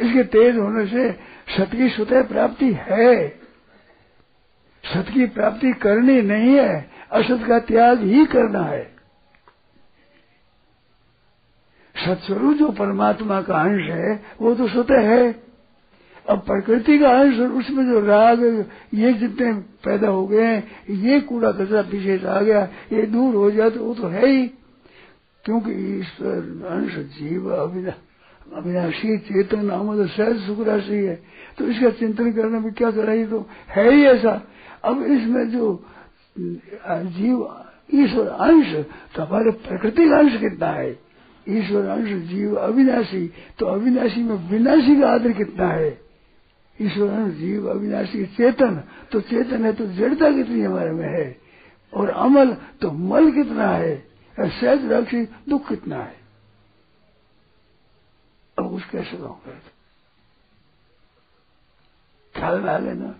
इसके 0.00 0.24
तेज 0.24 0.56
होने 0.56 0.86
से 0.86 1.12
सत 1.56 1.70
की 1.72 1.88
स्वतः 1.88 2.22
प्राप्ति 2.22 2.72
है। 2.72 3.28
सत 4.84 5.06
की 5.14 5.26
प्राप्ति 5.26 5.72
करनी 5.72 6.22
नहीं 6.22 6.54
है, 6.54 6.90
असत 7.12 7.40
का 7.48 7.58
त्याग 7.58 8.00
ही 8.00 8.26
करना 8.26 8.62
है। 8.62 8.92
सत्स्वरूप 12.06 12.56
जो 12.56 12.68
परमात्मा 12.68 13.42
का 13.42 13.54
अंश 13.54 13.90
है, 13.90 14.24
वो 14.40 14.54
तो 14.54 14.68
स्वतः 14.68 15.00
है। 15.00 15.42
अब 16.28 16.38
प्रकृति 16.38 16.98
का 16.98 17.08
अंश 17.08 17.38
उसमें 17.38 17.86
जो 17.86 18.00
राग, 18.00 18.66
ये 18.94 19.12
जितने 19.12 19.52
पैदा 19.52 20.08
हो 20.08 20.26
गए 20.26 20.44
हैं, 20.44 20.70
ये 20.90 21.20
कूड़ा 21.20 21.52
कचरा 21.52 21.80
विशेष 21.80 22.24
आ 22.24 22.40
गया, 22.40 22.68
ये 22.92 23.02
दूर 23.02 23.34
हो 23.34 23.50
जाए 23.50 23.70
तो 23.70 23.84
वो 23.84 23.94
तो 23.94 24.06
है 24.06 24.26
ही। 24.26 24.46
क्योंकि 25.44 26.00
ईश्वर, 26.00 26.66
अंश, 26.66 26.92
जीव 26.92 27.54
अविना 27.56 27.92
अविनाशी 28.56 29.16
चेतन 29.18 29.64
नाम 29.66 29.96
तो 29.96 30.06
सहज 30.08 30.40
सुख 30.46 30.66
राशि 30.66 30.96
है। 30.96 31.14
तो 31.58 31.66
इसका 31.68 31.90
चिंतन 31.90 32.32
करने 32.32 32.58
में 32.58 32.72
क्या 32.72 32.90
कराइए 32.90 33.26
तो 33.26 33.46
है 33.68 33.90
ही 33.92 34.04
ऐसा। 34.06 34.40
अब 34.84 35.02
इसमें 35.04 35.50
जो 35.50 35.84
जीव, 36.38 37.48
ईश्वर 37.94 38.26
अंश 38.26 38.74
तो 39.14 39.22
हमारे 39.22 39.50
प्रकृति 39.62 40.08
का 40.08 40.18
अंश 40.18 40.36
कितना 40.40 40.66
है? 40.68 40.90
ईश्वर 41.46 41.86
अंश, 41.86 42.10
जीव 42.28 42.54
अविनाशी 42.56 43.26
तो 43.58 43.66
अविनाशी 43.66 44.22
में 44.22 44.36
विनाशी 44.50 45.00
का 45.00 45.10
आदर 45.10 45.32
कितना 45.32 45.68
है? 45.68 45.98
ईश्वर 46.78 47.08
अंश, 47.08 47.34
जीव 47.34 47.68
अविनाशी 47.70 48.24
चेतन 48.36 48.82
तो 49.12 49.20
चेतन 49.22 49.64
है 49.64 49.72
तो 49.72 49.86
जड़ता 49.92 50.30
कितनी 50.32 50.62
हमारे 50.62 50.90
में 50.92 51.08
है? 51.08 51.36
और 51.92 52.08
अमल 52.08 52.56
तो 52.80 52.90
मल 52.90 53.30
कितना 53.30 53.68
है? 53.68 53.94
सहज 54.34 54.90
राक्षी 54.92 55.22
दुख 55.48 55.68
कितना 55.68 55.96
है? 55.96 56.21
अब 58.58 58.72
उस 58.74 58.84
कैसे 58.90 59.16
कहूँगा 59.16 59.58
ख्याल 62.34 62.60
में 62.60 62.70
आ 62.70 62.78
लेना 62.78 63.14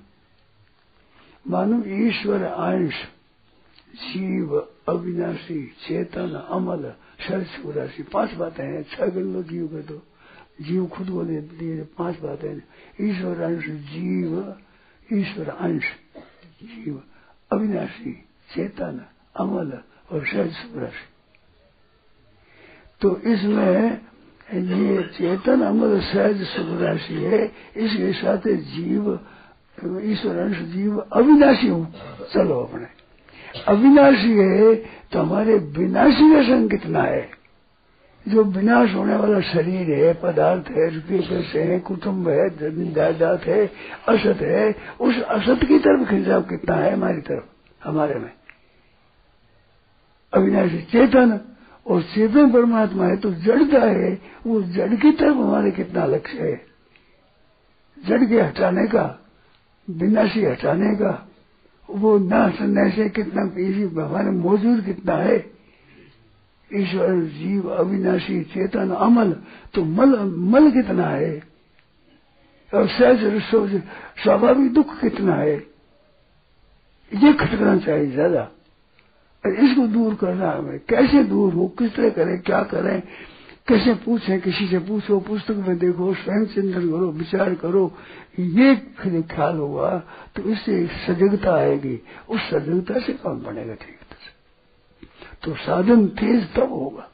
मानो 1.44 1.82
ईश्वर, 2.06 2.42
अंश, 2.42 3.02
जीव, 3.94 4.56
अविनाशी, 4.88 5.60
चेतन, 5.86 6.34
अमल 6.48 6.90
सर्च 7.20 7.64
उदासी, 7.66 8.02
पाँच 8.02 8.32
बातें 8.32 8.64
हैं। 8.64 8.82
छह 8.82 9.06
गण 9.06 9.42
जीव 9.42 9.66
के 9.66 9.82
तो 9.82 10.00
जीव 10.62 10.86
खुद 10.86 11.10
को 11.10 11.24
दे 11.24 11.40
दिए 11.40 11.82
पाँच 11.98 12.18
बातें 12.20 12.54
ईश्वर, 13.00 13.40
अंश, 13.40 13.64
जीव, 13.90 14.54
ईश्वर, 15.08 15.48
अंश, 15.48 15.84
जीव, 16.62 17.02
अविनाशी, 17.50 18.12
चेतन, 18.54 19.04
अमल 19.36 19.72
और 20.12 20.26
सहज 20.26 20.76
राशि 20.76 21.08
तो 23.00 23.16
इसमें 23.26 24.11
ये 24.54 25.02
चेतन 25.02 25.60
अमर 25.60 26.00
सहज 26.00 26.42
सुख 26.42 26.80
राशि 26.80 27.14
है, 27.14 27.44
इसके 27.76 28.12
साथ 28.12 28.48
जीव, 28.48 29.20
ईश्वर, 30.02 30.36
अंश, 30.36 30.58
जीव 30.58 30.98
अविनाशी 30.98 31.68
हूँ। 31.68 31.94
चलो 32.34 32.60
अपने। 32.60 32.86
अविनाशी 33.68 34.32
है 34.32 34.74
तो 35.12 35.18
हमारे 35.18 35.54
विनाशी 35.58 36.34
का 36.34 36.42
संग 36.42 36.70
कितना 36.70 37.02
है? 37.02 37.30
जो 38.28 38.44
विनाश 38.44 38.94
होने 38.94 39.16
वाला 39.16 39.40
शरीर 39.40 39.90
है, 39.90 40.12
पदार्थ 40.14 40.70
है, 40.70 40.94
रुपये 40.94 41.18
पैसे 41.18 41.62
है 41.62 41.80
कुटुम्ब 41.80 42.28
है 42.28 42.50
ज़मीन 42.50 42.92
जायदाद 42.92 43.40
है, 43.40 43.66
असत 44.08 44.42
है, 44.42 44.76
उस 45.00 45.22
असत 45.22 45.60
की 45.64 45.78
तरफ़ 45.78 46.10
खिंचाव 46.10 46.42
कितना 46.42 46.76
है 46.76 46.92
हमारी 46.92 47.20
तरफ़, 47.20 47.44
हमारे 47.88 48.14
में? 48.14 48.30
अविनाशी 50.34 50.78
चेतन। 50.78 51.40
और 51.86 52.02
चेतन 52.04 52.52
परमात्मा 52.52 53.06
है 53.06 53.16
तो 53.16 53.30
जड़ता 53.36 53.80
है, 53.80 54.12
वो 54.46 54.62
जड़ 54.62 54.94
की 54.94 55.10
तरफ़ 55.12 55.36
हमारे 55.36 55.70
कितना 55.70 56.04
लक्ष्य 56.06 56.38
है। 56.40 56.60
जड़ 57.96 58.24
के 58.24 58.40
हटाने 58.40 58.86
का 58.88 59.04
विनाशी 59.88 60.44
हटाने 60.44 60.94
का, 60.96 61.28
वो 61.88 62.18
न 62.18 62.50
सुनने 62.50 62.90
से 62.90 63.08
कितना 63.10 63.42
हमारे 64.02 64.30
मौजूद 64.30 64.84
कितना 64.84 65.16
है। 65.16 65.36
ईश्वर, 66.70 67.20
जीव, 67.30 67.68
अविनाशी, 67.70 68.42
चेतन, 68.44 68.90
अमल 68.90 69.32
तो 69.74 69.84
मल 69.84 70.18
मल 70.52 70.70
कितना 70.70 71.06
है? 71.06 71.42
और 72.72 72.86
सहज 72.88 73.82
स्वाभाविक 74.22 74.72
दुख 74.72 75.00
कितना 75.00 75.34
है? 75.34 75.54
ये 77.12 77.32
खटकना 77.32 77.76
चाहिए 77.76 78.10
ज़्यादा। 78.10 78.50
इसको 79.44 79.86
दूर 79.86 80.14
करना 80.14 80.50
हमें। 80.50 80.78
कैसे 80.80 81.22
दूर 81.24 81.52
हो? 81.52 81.66
किस 81.68 81.94
तरह 81.94 82.10
करें? 82.10 82.40
क्या 82.40 82.62
करें? 82.64 83.02
कैसे 83.68 83.94
पूछें? 83.94 84.40
किसी 84.40 84.66
से 84.68 84.78
पूछो, 84.78 85.18
पुस्तक 85.20 85.54
में 85.58 85.78
देखो 85.78 86.14
स्वयं 86.14 86.46
चिंतन 86.46 86.88
करो, 86.88 87.10
विचार 87.12 87.54
करो। 87.54 87.92
ये 88.38 88.74
फिर 88.98 89.20
ख्याल 89.30 89.58
होगा 89.58 89.98
तो 90.36 90.42
इससे 90.42 90.86
सजगता 91.06 91.54
आएगी। 91.54 91.98
उस 92.28 92.40
सजगता 92.50 93.00
से 93.00 93.12
काम 93.14 93.42
बनेगा, 93.42 93.74
ठीक 93.74 93.96
तरह 93.96 94.10
तो 95.44 95.54
साधन 95.56 96.06
तेज 96.08 96.52
तब 96.54 96.70
होगा। 96.70 97.08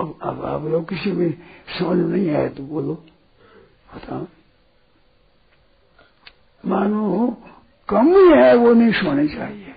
अब 0.00 0.18
अब 0.22 0.44
आप 0.44 0.64
लोग 0.64 0.88
किसी 0.88 1.12
में 1.12 1.30
समझ 1.78 1.96
नहीं 2.06 2.30
आए 2.30 2.48
तो 2.48 2.62
बोलो। 2.62 2.94
बताओ। 3.94 4.26
मानो 6.64 7.06
कमी 7.88 8.36
है 8.36 8.56
वो 8.56 8.74
नहीं 8.74 8.92
सोनी 8.92 9.28
चाहिए। 9.28 9.74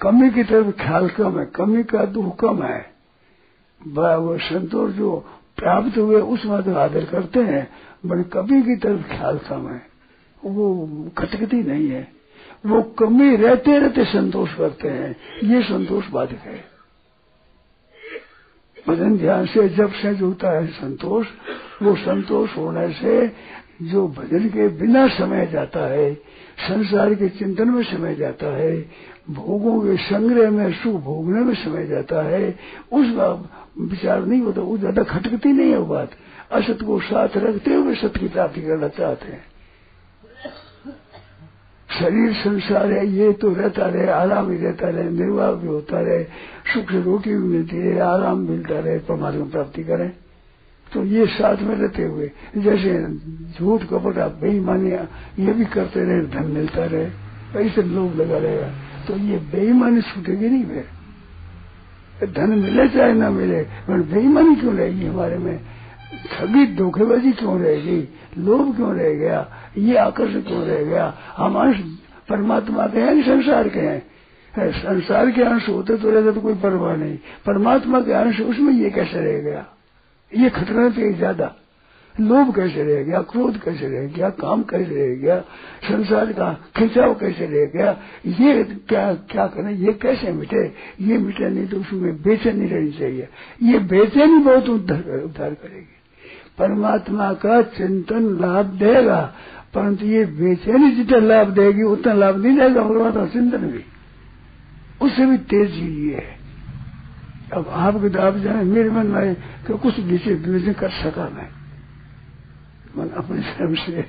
कमी 0.00 0.30
की 0.30 0.44
तरफ़ 0.44 0.70
ख्याल 0.70 1.08
कम 1.08 1.40
है, 1.40 1.46
कमी 1.46 1.84
का 1.84 2.04
दुख 2.04 2.40
कम 2.40 2.62
है। 2.62 2.92
वो 3.86 4.38
संतोष 4.38 4.92
जो 4.92 5.26
प्राप्त 5.56 5.98
हुए 5.98 6.20
उसमें 6.20 6.62
तो 6.62 6.74
आदर 6.74 7.04
करते 7.04 7.40
हैं, 7.40 7.70
बट 8.06 8.28
कमी 8.28 8.62
की 8.62 8.76
तरफ़ 8.76 9.08
ख्याल 9.08 9.38
कम 9.38 9.68
है। 9.68 9.86
वो 10.44 10.86
खटकती 11.18 11.62
नहीं 11.62 11.88
है। 11.88 12.12
वो 12.66 12.82
कमी 12.82 13.36
रहते 13.36 13.78
रहते 13.78 14.04
संतोष 14.04 14.54
करते 14.54 14.88
हैं। 14.88 15.16
ये 15.44 15.62
संतोष 15.62 16.08
बाधक 16.08 16.38
है। 16.38 16.64
भजन 18.88 19.18
ध्यान 19.18 19.46
से 19.46 19.68
जब 19.68 19.92
से 19.92 20.08
होता 20.08 20.50
है 20.50 20.66
संतोष, 20.66 21.26
वो 21.82 21.96
संतोष 21.96 22.56
होने 22.56 22.92
से 22.92 23.26
जो 23.80 24.06
भजन 24.08 24.48
के 24.48 24.68
बिना 24.68 25.06
समय 25.08 25.46
जाता 25.46 25.86
है, 25.86 26.12
संसार 26.60 27.14
के 27.14 27.28
चिंतन 27.28 27.68
में 27.68 27.82
समय 27.82 28.14
जाता 28.14 28.46
है, 28.56 28.76
भोगों 29.30 29.80
के 29.80 29.96
संग्रह 29.96 30.50
में, 30.50 30.72
सुख 30.72 31.00
भोगने 31.02 31.40
में 31.40 31.54
समय 31.54 31.86
जाता 31.86 32.22
है, 32.22 32.50
उस 32.92 33.06
विचार 33.80 34.24
नहीं 34.26 34.40
होता 34.40 34.60
वो 34.60 34.76
ज़्यादा 34.78 35.02
खटकती 35.02 35.52
नहीं 35.52 35.70
है 35.70 35.78
वो 35.78 35.86
बात। 35.86 36.10
असत 36.52 36.82
को 36.82 37.00
साथ 37.00 37.36
रखते 37.36 37.74
हुए 37.74 37.94
सत्य 37.94 38.20
की 38.20 38.28
प्राप्ति 38.28 38.62
करना 38.62 38.88
चाहते 38.88 39.32
हैं। 39.32 39.44
शरीर 41.88 42.32
संसार 42.34 42.92
है, 42.92 43.06
ये 43.08 43.32
तो 43.32 43.48
रहता 43.54 43.86
रहे, 43.86 44.06
आराम 44.10 44.50
ही 44.50 44.56
रहता 44.58 44.88
रहे, 44.88 45.10
निर्वाह 45.10 45.52
भी 45.52 45.68
होता 45.68 46.00
रहे, 46.00 46.24
सुख 46.74 46.90
से 46.90 47.02
रोटी 47.02 47.30
भी 47.30 47.48
मिलती 47.48 47.80
रहे, 47.80 47.98
आराम 48.00 48.38
मिलता 48.40 48.78
रहे, 48.80 48.98
परमात्मा 48.98 49.44
प्राप्ति 49.44 49.84
करें। 49.84 50.10
तो 50.94 51.04
ये 51.04 51.26
साथ 51.26 51.56
में 51.56 51.74
रहते 51.74 52.04
हुए, 52.04 52.30
जैसे 52.56 53.14
झूठ 53.58 53.82
कपड़ा 53.82 54.26
बेईमानी 54.26 54.90
ये 55.44 55.52
भी 55.52 55.64
करते 55.64 56.00
रहे, 56.00 56.26
धन 56.26 56.46
मिलता 56.46 56.84
रहे, 56.84 57.04
पैसे 57.54 57.82
लोग 57.82 58.16
लगा 58.16 58.38
रहेगा। 58.38 58.68
तो 59.08 59.16
ये 59.16 59.36
बेईमानी 59.36 60.00
छूटेगी 60.00 60.48
नहीं 60.48 60.64
फिर। 60.64 60.84
धन 62.26 62.50
मिले 62.50 62.88
चाहे 62.88 63.12
ना 63.12 63.30
मिले, 63.30 63.62
पर 63.62 64.02
बेईमानी 64.02 64.54
क्यों 64.54 64.74
रहेगी 64.74 65.06
हमारे 65.06 65.38
में? 65.38 65.60
ठगी, 66.32 66.66
धोखेबाजी 66.76 67.32
क्यों 67.32 67.60
रहेगी? 67.60 68.08
लोभ 68.38 68.76
क्यों 68.76 68.94
रह 68.94 69.14
गया? 69.14 69.48
ये 69.78 69.96
आकर्षण 69.96 70.40
क्यों 70.40 70.64
रह 70.64 70.84
गया? 70.84 71.14
हम 71.36 71.54
अंश, 71.54 71.76
परमात्मा 72.28 72.86
के 72.86 73.00
हैं, 73.00 73.22
संसार 73.22 73.68
के 73.68 73.80
हैं, 73.80 74.02
संसार 74.72 75.30
के 75.30 75.42
अंश 75.42 75.68
होते 75.68 75.96
तो 75.96 76.10
रहते 76.10 76.32
तो 76.32 76.40
कोई 76.40 76.54
परवाह 76.54 76.96
नहीं। 76.96 77.18
परमात्मा 77.46 78.00
के 78.00 78.12
अंश, 78.12 78.40
उसमें 78.40 78.72
ये 78.72 78.90
कैसे 78.90 79.20
रह 79.20 79.50
गया? 79.50 79.66
ये 80.32 80.50
खतरा 80.50 80.88
चाहिए 80.90 81.12
ज़्यादा। 81.12 81.56
लोभ 82.14 82.54
कैसे 82.56 82.82
रह 82.84 83.02
गया? 83.02 83.20
क्रोध 83.22 83.56
कैसे 83.62 83.88
रह 83.88 84.06
गया? 84.06 84.28
काम 84.30 84.62
कैसे 84.62 84.94
रह 84.94 85.14
गया? 85.16 85.38
संसार 85.84 86.32
का 86.32 86.52
खिंचाव 86.76 87.14
कैसे 87.14 87.46
रह 87.46 87.66
गया? 87.66 87.90
ये 88.40 88.64
क्या 88.88 89.12
क्या 89.30 89.46
करें? 89.46 89.70
ये 89.76 89.92
कैसे 89.92 90.32
मिटे? 90.32 90.64
ये 91.00 91.18
मिटे 91.18 91.48
नहीं 91.48 91.66
तो 91.66 91.76
उसमें 91.76 92.22
बेचैनी 92.22 92.66
रहनी 92.66 92.92
चाहिए। 92.92 93.28
ये 93.62 93.78
बेचैनी 93.78 94.38
बहुत 94.38 94.68
उद्धार 94.68 95.22
उद्धार 95.24 95.54
करेगी। 95.54 95.96
परमात्मा 96.58 97.32
का 97.34 97.62
चिंतन 97.62 98.28
लाभ 98.40 98.66
देगा, 98.78 99.20
परंतु 99.74 100.06
ये 100.06 100.24
बेचैनी 100.24 100.90
जितना 100.90 101.18
लाभ 101.18 101.48
देगी, 101.50 101.82
उतना 101.82 102.12
लाभ 102.12 102.36
नहीं 102.36 102.56
देगा। 102.58 102.82
परमात्मा 102.82 103.26
चिंतन 103.26 103.66
भी। 103.66 103.84
उससे 105.02 105.26
भी 105.26 105.36
तेज़ी 105.50 106.10
ये 106.10 106.16
है। 106.16 106.38
अब 107.52 107.68
आपके 107.68 108.08
तो 108.08 108.20
आप 108.20 108.36
जाने, 108.36 108.62
मेरे 108.64 108.90
मन 108.90 109.06
में 109.06 109.34
कि 109.66 109.78
कुछ 109.78 109.98
नीचे 110.00 110.34
विवेचन 110.36 110.72
कर 110.72 110.90
सका 110.92 111.28
मैं। 111.28 111.48
मन 112.96 113.08
अपने 113.18 113.42
स्वयं 113.42 113.74
से 113.76 114.02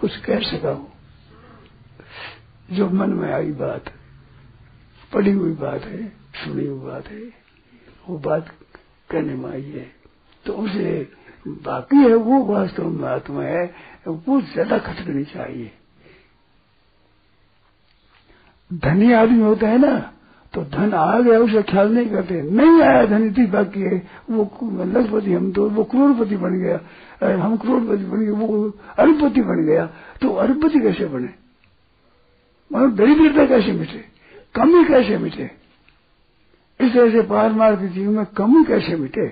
कुछ 0.00 0.16
कह 0.16 0.40
सका 0.40 0.70
हूँ। 0.70 0.92
जो 2.68 2.88
मन 2.90 3.10
में 3.12 3.32
आई 3.32 3.52
बात, 3.52 3.92
पढ़ी 5.12 5.32
हुई 5.32 5.52
बात 5.52 5.84
है, 5.84 6.06
सुनी 6.36 6.66
हुई 6.66 6.80
बात 6.86 7.08
है, 7.08 7.22
वो 8.08 8.18
बात 8.18 8.48
कहने 9.10 9.34
में 9.34 9.50
आई 9.50 9.62
है 9.62 9.86
तो 10.44 10.52
उसे 10.54 11.08
बाकी 11.46 11.96
है, 11.96 12.14
वो 12.16 12.44
वास्तव 12.44 12.88
में 12.90 13.08
आत्मा 13.08 13.42
है, 13.42 13.64
वो 14.06 14.40
ज़्यादा 14.42 14.78
खटकनी 14.78 15.24
चाहिए। 15.24 15.72
धनी 18.70 19.12
आदमी 19.12 19.42
होता 19.42 19.68
है 19.68 19.78
ना 19.78 20.12
तो 20.56 20.62
धन 20.62 20.92
आ 20.92 21.18
गया, 21.20 21.38
उसे 21.38 21.62
ख्याल 21.62 21.94
नहीं 21.94 22.10
करते। 22.10 22.42
नहीं 22.42 22.82
आया 22.82 23.06
धन, 23.06 23.26
इतनी 23.26 23.46
बाकी 23.46 23.80
है। 23.80 24.02
वो 24.30 24.42
लखपति, 24.84 25.32
हम 25.32 25.52
तो 25.52 25.70
वो 25.70 25.84
करोड़पति 25.84 26.36
बन 26.36 26.50
गया। 26.50 26.80
हम 27.44 27.56
करोड़पति 27.56 28.04
बन 28.04 28.20
गए, 28.20 28.30
वो 28.30 28.72
अरबपति 28.98 29.40
बन 29.40 29.66
गया। 29.66 29.86
तो 30.22 30.28
अरबपति 30.30 30.80
कैसे 30.80 31.06
बने? 31.06 31.28
मतलब 32.72 32.96
दरिद्रता 32.96 33.46
कैसे 33.46 33.72
मिटे? 33.72 34.04
कमी 34.54 34.84
कैसे 34.84 35.18
मिटे? 35.18 35.50
इस 36.80 36.92
तरह 36.92 37.10
से 37.10 37.22
पारमार्थ 37.22 37.80
जीवन 37.80 38.14
में 38.14 38.26
कमी 38.26 38.64
कैसे 38.64 38.96
मिटे? 38.96 39.26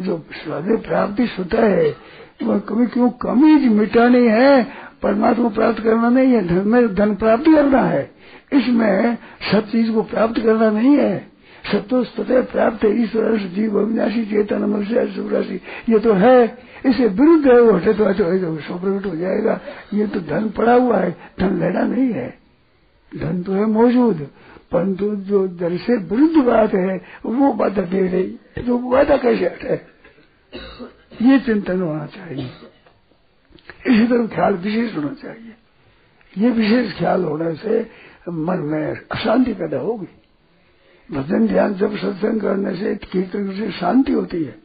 जो 0.00 0.16
हृदय 0.16 0.76
प्राप्ति 0.76 1.26
स्वतः 1.26 1.66
है, 1.66 1.96
वह 2.42 2.58
कभी 2.58 2.86
क्यों 2.86 3.10
कमी 3.10 3.68
मिटानी 3.68 4.26
है? 4.26 4.66
परमात्मा 5.02 5.48
प्राप्त 5.48 5.82
करना 5.82 6.08
नहीं 6.08 6.32
है, 6.32 6.48
धन 6.48 6.68
में 6.68 6.94
धन 6.94 7.14
प्राप्ति 7.14 7.54
करना 7.54 7.82
है। 7.82 8.15
इसमें 8.52 9.16
सब 9.50 9.70
चीज़ 9.70 9.90
को 9.92 10.02
प्राप्त 10.04 10.40
करना 10.40 10.70
नहीं 10.70 10.96
है। 10.96 11.36
सब 11.64 11.86
तो 11.88 12.02
स्वतः 12.04 12.42
प्राप्त 12.46 12.84
है 12.84 12.90
ईश्वर 13.02 13.36
जीव, 13.54 13.78
अविनाशी, 13.80 14.24
चेतन, 14.24 14.64
मनुष्य 14.64 15.06
शिवराशि 15.14 15.60
ये 15.88 15.98
तो 15.98 16.12
है। 16.14 16.44
इसे 16.86 17.06
विरुद्ध 17.10 17.46
है 17.46 17.60
वो 17.60 17.72
हटे 17.72 17.92
तो 17.92 18.04
सौ 18.60 18.78
प्रकट 18.78 19.06
हो 19.06 19.14
जाएगा। 19.16 19.60
ये 19.94 20.06
तो 20.06 20.20
धन 20.22 20.48
पड़ा 20.50 20.74
हुआ 20.74 20.98
है, 20.98 21.10
धन 21.40 21.58
लेना 21.60 21.82
नहीं 21.84 22.12
है। 22.12 22.28
धन 23.12 23.42
तो 23.42 23.52
है 23.52 23.64
मौजूद, 23.66 24.28
परंतु 24.72 25.14
जो 25.24 25.46
धन 25.48 25.76
से 25.78 25.96
विरुद्ध 26.06 26.44
बात 26.44 26.74
है, 26.74 26.96
वो 27.26 27.52
बाधा 27.54 27.82
दे 27.82 28.00
रही 28.02 28.62
तो 28.62 28.78
बाधा 28.80 29.16
कैसे 29.16 29.44
हटे? 29.46 29.74
ये 31.22 31.38
चिंतन 31.40 31.80
होना 31.82 32.06
चाहिए। 32.08 32.50
इसी 33.86 34.06
तरह 34.06 34.26
ख्याल 34.28 34.54
विशेष 34.56 34.96
होना 34.96 35.14
चाहिए। 35.22 35.54
ये 36.34 36.50
विशेष 36.52 36.96
ख्याल 36.98 37.24
होने 37.24 37.54
से 37.56 37.78
मन 38.28 38.56
में 38.56 38.96
अशांति 39.12 39.52
पैदा 39.52 39.78
होगी। 39.78 40.06
भजन, 41.14 41.46
ध्यान 41.46 41.74
जब 41.74 41.96
सत्संग 41.96 42.40
करने 42.40 42.76
से, 42.76 42.94
कीर्तन 42.96 43.52
से 43.52 43.70
शांति 43.70 44.12
होती 44.12 44.44
है। 44.44 44.58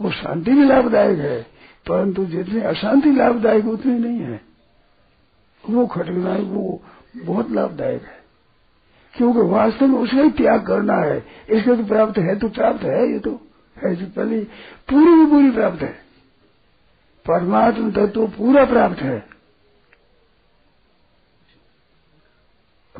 वो 0.00 0.10
शांति 0.10 0.50
भी 0.50 0.64
लाभदायक 0.64 1.18
है, 1.18 1.42
परंतु 1.88 2.24
जितनी 2.24 2.60
अशांति 2.60 3.12
लाभदायक, 3.12 3.66
उतनी 3.66 3.98
नहीं 3.98 4.18
है। 4.18 4.40
वो 5.70 5.86
खटकना, 5.86 6.36
वो 6.36 6.82
बहुत 7.16 7.50
लाभदायक 7.50 8.02
है। 8.02 8.20
क्योंकि 9.16 9.40
वास्तव 9.40 9.86
में 9.86 9.98
उसका 9.98 10.16
ही 10.16 10.30
त्याग 10.30 10.66
करना 10.66 10.94
है। 10.94 11.26
इसका 11.50 11.74
तो 11.74 11.84
प्राप्त 11.84 12.18
है 12.18 12.38
तो 12.38 12.48
प्राप्त 12.48 12.82
है, 12.82 13.12
ये 13.12 13.18
तो 13.18 13.40
है 13.84 13.96
जो 13.96 14.06
पहले 14.06 14.44
पूरी 14.90 15.24
की 15.24 15.30
पूरी 15.30 15.50
प्राप्त 15.50 15.82
है। 15.82 15.92
परमात्मा 17.26 17.90
तत्व 17.90 18.26
पूरा 18.26 18.64
प्राप्त 18.64 18.98
है। 18.98 19.39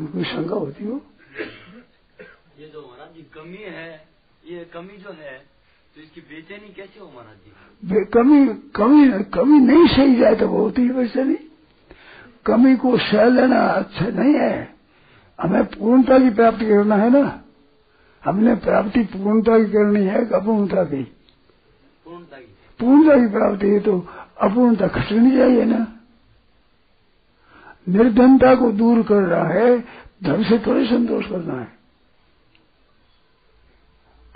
कोई 0.06 0.24
शंका 0.24 0.56
होती 0.56 0.84
हो। 0.84 1.00
ये 2.58 2.66
जो 2.66 2.80
महाराज 2.80 3.14
जी 3.16 3.22
कमी 3.34 3.62
है 3.68 3.90
ये 4.44 4.64
कमी 4.74 4.96
जो 4.96 5.12
है 5.12 5.36
तो 5.94 6.00
इसकी 6.00 6.20
बेचैनी 6.22 6.72
कैसे 6.74 7.00
हो 7.00 7.06
महाराज 7.06 7.36
जी? 7.36 7.50
कमी 8.14 8.46
कमी 8.76 9.22
कमी 9.34 9.58
नहीं 9.60 9.86
सही 9.88 10.16
जाए 10.16 10.34
तो 10.36 10.46
होती 10.48 10.82
है 10.82 10.92
वैसे 10.92 11.24
नहीं 11.24 11.36
कमी 12.46 12.74
को 12.76 12.96
सह 13.00 13.24
लेना 13.28 13.60
अच्छा 13.60 14.06
नहीं 14.08 14.34
है। 14.34 14.74
हमें 15.38 15.64
पूर्णता 15.68 16.18
की 16.18 16.30
प्राप्ति 16.30 16.66
करना 16.66 16.96
है 16.96 17.10
ना। 17.10 17.22
हमने 18.22 18.54
प्राप्ति 18.64 19.02
पूर्णता 19.12 19.58
की 19.58 19.70
करनी 19.72 20.04
है 20.04 20.24
अपूर्णता 20.30 20.84
की? 20.84 21.02
पूर्णता 22.06 22.36
की। 22.36 22.46
पूर्णता 22.80 23.16
की 23.16 23.28
प्राप्ति 23.32 23.68
है 23.68 23.80
तो 23.80 23.98
अपूर्णता 24.40 24.86
खटनी 24.88 25.30
चाहिए 25.36 25.64
ना। 25.64 25.80
निर्धनता 27.92 28.54
को 28.54 28.72
दूर 28.72 29.02
कर 29.02 29.22
रहा 29.22 29.48
है, 29.48 29.80
धन 30.24 30.42
से 30.42 30.58
थोड़े 30.58 30.86
संतोष 30.86 31.26
करना 31.26 31.60
है। 31.60 31.80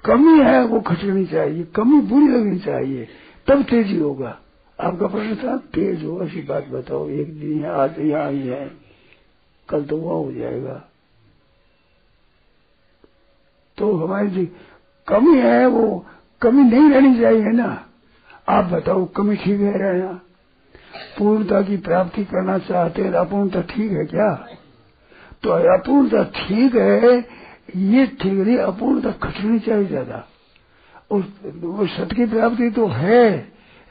कमी 0.04 0.38
है 0.38 0.64
वो 0.64 0.80
खटनी 0.80 1.26
चाहिए, 1.26 1.64
कमी 1.64 2.00
बुरी 2.00 2.28
लगनी 2.28 2.58
चाहिए, 2.58 3.08
तब 3.46 3.62
तेज़ी 3.62 3.98
होगा। 3.98 4.38
आपका 4.80 5.06
प्रश्न 5.06 5.36
था, 5.36 5.56
तेज 5.56 6.04
हो, 6.04 6.22
ऐसी 6.22 6.42
बात 6.42 6.68
बताओ, 6.68 7.08
एक 7.08 7.40
दिन 7.40 7.64
है, 7.64 7.70
आज 7.70 7.98
यहाँ 7.98 8.30
ही 8.30 8.46
है, 8.48 8.70
कल 9.68 9.84
तो 9.84 9.96
वहाँ 9.96 10.16
हो 10.16 10.32
जाएगा। 10.32 10.84
तो 13.78 13.96
हमारी 13.96 14.28
जी, 14.28 14.46
कमी 15.08 15.38
है 15.38 15.66
वो, 15.66 16.06
कमी 16.42 16.62
नहीं 16.62 16.90
रहनी 16.90 17.20
चाहिए 17.20 17.48
ना। 17.48 17.86
आप 18.48 18.64
बताओ, 18.64 19.04
कमी 19.04 19.36
ठीक 19.36 19.60
है 19.60 19.78
रहना 19.78 20.20
पूर्णता 21.18 21.60
की 21.62 21.76
प्राप्ति 21.78 22.24
करना 22.24 22.58
चाहते 22.60 23.02
हैं, 23.02 23.12
अपूर्णता 23.14 23.60
ठीक 23.70 23.92
है 23.92 24.04
क्या? 24.06 24.30
तो 25.42 25.50
अपूर्णता 25.72 26.22
ठीक 26.36 26.74
है, 26.74 27.16
ये 27.76 28.06
ठीक 28.06 28.32
नहीं, 28.34 28.56
अपूर्णता 28.58 29.10
खटनी 29.22 29.58
चाहिए 29.60 29.86
ज़्यादा। 29.86 30.24
वो 31.12 31.86
सत 31.88 32.12
की 32.12 32.26
प्राप्ति 32.26 32.70
तो 32.70 32.86
है, 32.88 33.26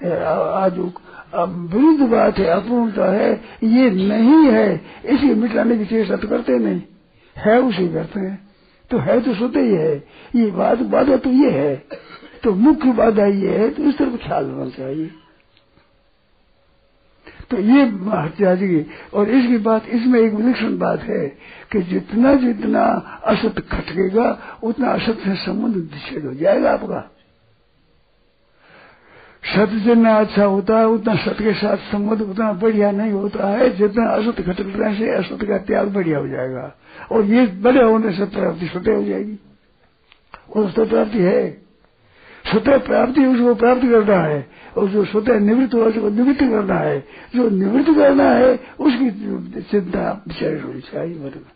आज 0.02 0.78
विरुद्ध 0.78 2.10
बात 2.12 2.40
है, 2.40 2.46
अपूर्णता 2.48 3.12
है, 3.12 3.32
ये 3.66 3.90
नहीं 3.92 4.46
है 4.48 4.74
इसे 5.06 5.34
मिटाने 5.36 5.78
की 5.78 5.86
चेष्टा 5.86 6.16
तो 6.16 6.28
करते 6.28 6.58
नहीं, 6.60 6.82
है 7.36 7.60
उसे 7.62 7.88
करते 7.94 8.20
हैं। 8.20 8.40
तो 8.92 8.98
है 9.00 9.20
तो 9.22 9.34
सोते 9.34 9.60
ही 9.60 9.74
है, 9.74 9.96
ये 10.36 10.50
बात, 10.54 10.80
बाधा 10.88 11.18
तो 11.18 11.30
ये 11.32 11.52
है 11.52 11.76
तो 12.44 12.54
मुख्य 12.54 12.92
बाधा 12.94 13.26
ये 13.26 13.58
है 13.58 13.70
तो 13.72 13.84
इस 13.84 13.98
तरफ़ 13.98 14.16
ख्याल 14.24 14.50
होना 14.52 14.70
चाहिए। 14.70 15.10
तो 17.50 17.58
ये 17.58 17.92
की 18.56 18.92
और 19.14 19.30
इसकी 19.30 19.58
बात 19.58 19.86
इसमें 19.90 20.20
एक 20.20 20.34
विलक्षण 20.34 20.78
बात 20.78 21.02
है 21.02 21.28
कि 21.72 21.82
जितना 21.82 22.34
जितना 22.34 22.82
असत 23.26 23.56
खटकेगा, 23.72 24.58
उतना 24.64 24.88
असत 24.88 25.14
से 25.14 25.36
संबंध 25.36 25.76
निषेध 25.76 26.26
हो 26.26 26.34
जाएगा 26.34 26.72
आपका। 26.72 27.10
सत्य 29.56 29.80
जितना 29.80 30.20
अच्छा 30.20 30.46
होता 30.46 30.80
है, 30.80 30.88
उतना 30.88 31.16
सत्य 31.16 31.44
के 31.44 31.54
साथ 31.54 31.78
संबंध 31.78 32.22
उतना 32.22 32.54
बढ़िया 32.54 32.92
नहीं 32.92 33.12
होता 33.12 33.48
है। 33.48 33.76
जितना 33.76 34.06
असत 34.06 34.42
खटकने 34.42 34.96
से 34.96 35.10
असत 35.10 35.44
का 35.44 35.58
त्याग 35.58 35.88
बढ़िया 35.94 36.20
हो 36.20 36.28
जाएगा। 36.28 36.74
और 37.12 37.24
ये 37.24 37.48
बड़े 37.48 37.84
होने 37.84 38.12
से 38.12 38.26
प्राप्ति 38.26 38.68
छोटे 38.68 38.92
हो 38.92 39.04
जाएगी। 39.04 39.40
और 40.56 40.72
स्वतः 40.72 40.90
प्राप्ति 40.90 41.18
है। 41.18 41.63
स्वतः 42.54 42.78
प्राप्ति 42.78 43.26
उसको 43.26 43.56
प्राप्त 43.56 43.82
करना 43.82 44.20
है, 44.20 44.50
और 44.78 44.88
जो 44.88 45.06
स्वतः 45.06 45.40
निवृत्त 45.40 45.74
हुआ, 45.74 45.86
उसको 45.86 46.10
निवृत्त 46.10 46.40
करना 46.40 46.76
है। 46.76 47.00
जो 47.36 47.50
निवृत्त 47.50 47.90
करना 47.96 48.30
है, 48.32 48.60
उसकी 48.80 49.10
चिंता 49.62 50.24
विचार 50.28 50.60
होनी 50.60 50.82
चाहिए 50.82 51.16
मन 51.16 51.22
में 51.22 51.52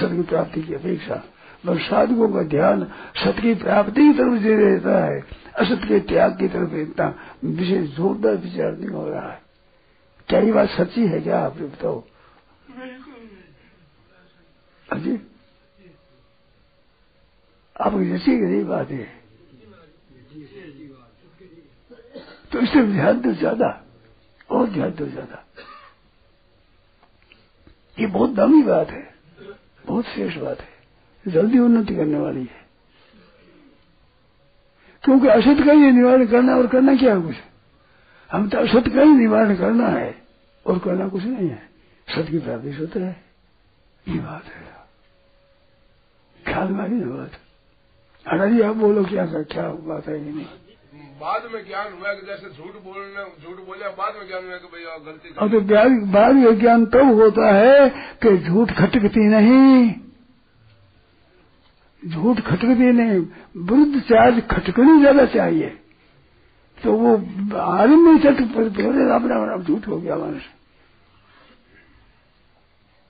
सत 0.00 0.16
की 0.16 0.22
प्राप्ति 0.22 0.62
की 0.62 0.74
अपेक्षा। 0.74 1.22
और 1.68 1.78
साधुओं 1.78 2.28
का 2.28 2.42
ध्यान 2.42 2.84
सत 3.16 3.36
की 3.40 3.54
प्राप्ति 3.54 4.00
की 4.02 4.12
तरफ़ 4.12 4.42
दे 4.42 4.54
रहता 4.56 5.04
है, 5.04 5.20
असत 5.58 5.80
के 5.88 6.00
त्याग 6.00 6.38
की 6.38 6.48
तरफ़ 6.48 6.74
इतना 6.74 7.14
विशेष 7.44 7.90
जोरदार 7.90 8.34
विचार 8.34 8.76
नहीं 8.78 8.90
हो 8.90 9.08
रहा 9.08 9.32
है। 9.32 9.42
क्या 10.28 10.40
ये 10.40 10.52
बात 10.52 10.68
सच्ची 10.68 11.06
है 11.06 11.20
क्या, 11.20 11.38
आप 11.38 11.56
बताओ? 11.56 12.04
अजी 14.92 15.20
आपकी 17.80 18.08
जैसी 18.10 18.36
गरीब 18.36 18.66
बात 18.66 18.90
है। 18.90 19.23
तो 22.52 22.60
इससे 22.60 22.82
ध्यान 22.82 23.20
दो 23.20 23.32
ज़्यादा, 23.32 23.68
और 24.50 24.70
ध्यान 24.70 24.90
दो 24.90 25.06
ज़्यादा। 25.06 25.44
ये 27.98 28.06
बहुत 28.06 28.30
दामी 28.30 28.62
बात 28.62 28.90
है, 28.90 29.14
बहुत 29.86 30.04
श्रेष्ठ 30.04 30.38
बात 30.38 30.60
है। 30.60 31.32
जल्दी 31.32 31.58
उन्नति 31.58 31.96
करने 31.96 32.18
वाली 32.18 32.40
है। 32.40 32.62
क्योंकि 35.04 35.28
असत 35.28 35.64
का 35.66 35.72
ही 35.72 35.90
निवारण 35.92 36.26
करना 36.26 36.56
और 36.56 36.66
करना 36.66 36.96
क्या 36.96 37.14
है 37.14 37.22
कुछ? 37.22 37.36
हम 38.30 38.48
तो 38.48 38.58
असत 38.58 38.88
का 38.94 39.02
ही 39.02 39.14
निवारण 39.14 39.56
करना 39.56 39.88
है, 39.88 40.22
और 40.66 40.78
करना 40.78 41.08
कुछ 41.08 41.24
नहीं 41.24 41.48
है। 41.48 41.62
सत 42.08 42.30
की 42.30 42.38
प्राप्ति 42.38 42.72
होता 42.72 43.00
है। 43.00 43.24
ये 44.08 44.18
बात 44.18 44.44
है। 44.44 44.62
ख्याल 46.44 46.68
में 46.68 46.88
ना 46.88 47.06
बात? 47.06 47.40
अरे 48.26 48.62
आप 48.64 48.76
बोलो 48.76 49.04
क्या 49.04 49.24
क्या 49.26 49.68
बात 49.86 50.06
है 50.08 50.14
कि 50.14 50.30
नहीं? 50.30 50.44
बाद 51.20 51.42
में 51.52 51.60
ज्ञान 51.66 51.92
हुआ 51.92 52.12
कि 52.14 52.26
जैसे 52.26 52.48
झूठ 52.48 52.74
बोलने 52.84 53.24
झूठ 53.42 53.58
बोले 53.66 53.88
बाद 53.98 54.14
में 54.16 54.26
ज्ञान 54.28 54.46
हुआ 54.46 54.56
कि 54.56 54.68
भैया 54.72 54.96
गलती 55.04 55.34
अब 55.36 55.50
तो 55.50 55.60
बाद 56.12 56.32
में 56.34 56.58
ज्ञान 56.60 56.84
तब 56.86 56.90
तो 56.92 57.14
होता 57.16 57.52
है 57.54 57.88
कि 58.22 58.36
झूठ 58.38 58.72
खटकती 58.78 59.24
नहीं। 59.28 59.74
झूठ 62.02 62.40
खटकती 62.40 62.90
नहीं 62.92 63.18
वृद्ध 63.68 64.00
चार्ज 64.02 64.40
खटकनी 64.50 64.98
ज़्यादा 65.00 65.24
चाहिए। 65.34 65.68
तो 66.78 66.92
वो 66.94 67.10
आरंभ 67.58 68.08
में 68.08 68.18
चट 68.18 68.40
अपना 68.40 69.14
अपना 69.14 69.56
झूठ 69.58 69.88
हो 69.88 69.96
गया 69.98 70.16
मनुष्य 70.16 70.50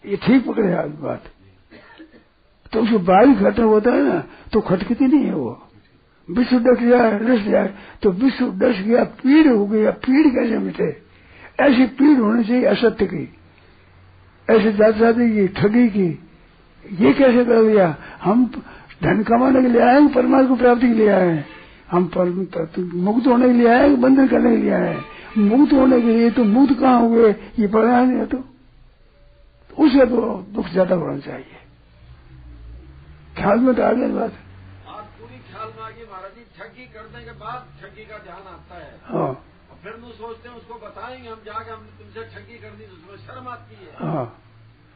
ये 0.04 0.16
ठीक 0.18 0.46
पकड़े 0.46 0.74
आज 0.76 0.90
बात। 1.00 1.22
तो 2.74 2.80
उसको 2.80 2.98
बारी 3.06 3.34
खत्म 3.36 3.64
होता 3.64 3.90
है 3.92 4.02
ना 4.04 4.18
तो 4.52 4.60
खटकती 4.62 5.06
नहीं 5.06 5.24
है 5.24 5.34
वो। 5.34 5.60
विश्व 6.28 6.58
डस 6.60 6.82
जाए 6.82 7.18
डस 7.20 7.42
जाए 7.44 7.72
तो 8.02 8.10
विश्व 8.12 8.46
डस 8.58 8.80
गया, 8.80 9.04
पीड़ 9.04 9.46
हो 9.48 9.66
गया, 9.66 9.90
पीड़ 9.90 10.26
कैसे 10.28 10.58
मिटे? 10.58 10.88
ऐसी 11.60 11.86
पीड़ 11.94 12.18
होनी 12.18 12.44
चाहिए, 12.44 12.64
असत्य 12.66 13.06
की। 13.06 13.28
ऐसे 14.48 14.72
जात 14.72 14.94
जाति 14.96 15.30
की, 15.30 15.46
ठगी 15.50 15.88
की, 15.88 16.08
ये 16.84 17.12
कैसे 17.14 17.44
कर 17.44 17.62
दिया 17.64 17.94
हम 18.22 18.44
धन 19.02 19.22
कमाने 19.22 19.62
के 19.62 19.68
लिए 19.68 19.80
आए 19.80 20.00
हैं, 20.00 20.12
परमात्मा 20.12 20.48
को 20.48 20.56
प्राप्ति 20.56 20.88
के 20.88 20.94
लिए 20.94 21.08
आए 21.10 21.28
हैं। 21.28 21.46
हम 21.90 22.10
मुक्त 22.96 23.26
होने 23.26 23.46
के 23.46 23.52
लिए 23.52 23.68
आए 23.68 23.88
हैं, 23.88 24.00
बंधन 24.00 24.26
करने 24.28 24.50
के 24.50 24.56
लिए 24.56 24.72
आए 24.72 24.88
हैं। 24.88 25.04
मुक्त 25.40 25.72
होने 25.72 26.00
के 26.00 26.06
लिए 26.08 26.30
तो 26.30 26.44
मुक्त 26.46 26.78
कहाँ 26.80 27.00
हुए? 27.00 27.30
ये 27.58 27.66
पढ़ा 27.68 28.00
नहीं 28.02 28.18
है 28.18 28.26
तो। 28.26 28.38
उसे 29.76 30.06
तो 30.06 30.44
दुख 30.50 30.68
ज़्यादा 30.68 30.96
होना 30.96 31.18
चाहिए। 31.18 31.62
ख्याल 33.36 33.58
में 33.58 33.74
तो 33.74 33.82
आ 33.82 33.92
गया 33.92 34.08
बात 34.08 34.32
पूरी 35.18 35.38
ख्याल 35.48 35.68
में 35.76 35.82
आ 35.84 35.88
गई 35.88 36.04
महाराज 36.10 36.32
जी 36.34 36.44
ठगी 36.56 36.84
करने 36.94 37.24
के 37.24 37.32
बाद 37.38 37.66
ठगी 37.80 38.04
का 38.04 38.18
ध्यान 38.18 38.44
आता 38.52 38.78
है। 38.78 38.92
हाँ। 39.04 39.32
फिर 39.84 39.92
वो 40.02 40.10
सोचते 40.12 40.48
हैं 40.48 40.56
उसको 40.56 40.74
बताएँगे 40.86 41.28
हम 41.28 41.40
जाके 41.46 41.70
हम 41.70 41.82
तुमसे 41.98 42.20
ठगी 42.34 42.58
करनी 42.58 42.84
तो 42.84 42.94
उसमें 42.94 43.16
शर्म 43.26 43.48
आती 43.48 43.74
है। 43.74 43.90
हाँ। 44.08 44.26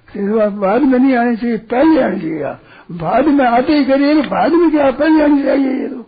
बात 0.09 0.53
बाद 0.61 0.83
में 0.83 0.99
नहीं 0.99 1.17
आनी 1.17 1.37
चाहिए 1.37 1.57
पहले 1.71 2.03
आनी 2.03 2.21
चाहिए। 2.21 2.53
बाद 2.99 3.27
में 3.29 3.45
आते 3.47 3.73
ही 3.73 3.85
करिए 3.85 4.23
बाद 4.29 4.53
में 4.53 4.71
क्या 4.71 4.91
पहले 4.91 5.23
आनी 5.25 5.43
चाहिए 5.43 5.73
ये 5.81 5.89
तो। 5.89 6.05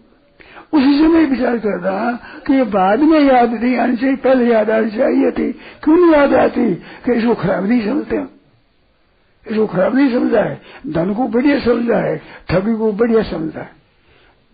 उसी 0.72 0.98
समय 0.98 1.24
विचार 1.26 1.58
कर 1.58 1.80
रहा 1.80 2.10
कि 2.46 2.54
ये 2.54 2.64
बाद 2.72 3.00
में 3.02 3.20
याद 3.20 3.52
नहीं 3.52 3.76
आनी 3.76 3.96
चाहिए 3.96 4.16
पहले 4.16 4.52
याद 4.52 4.70
आनी 4.70 4.90
चाहिए 4.90 5.30
थी। 5.30 5.52
क्यों 5.84 5.96
नहीं 5.96 6.12
याद 6.12 6.34
आती 6.34 6.74
कि 7.04 7.12
इसको 7.12 7.34
खराब 7.34 7.66
नहीं 7.66 7.84
समझते 7.86 8.16
इसको 9.46 9.66
खराब 9.66 9.94
नहीं 9.94 10.12
समझा 10.12 10.42
है, 10.42 10.60
धन 10.86 11.12
को 11.14 11.26
बढ़िया 11.28 11.58
समझा 11.60 11.98
है, 11.98 12.16
ठगी 12.48 12.76
को 12.76 12.92
बढ़िया 12.94 13.22
समझा 13.22 13.60
है। 13.60 13.78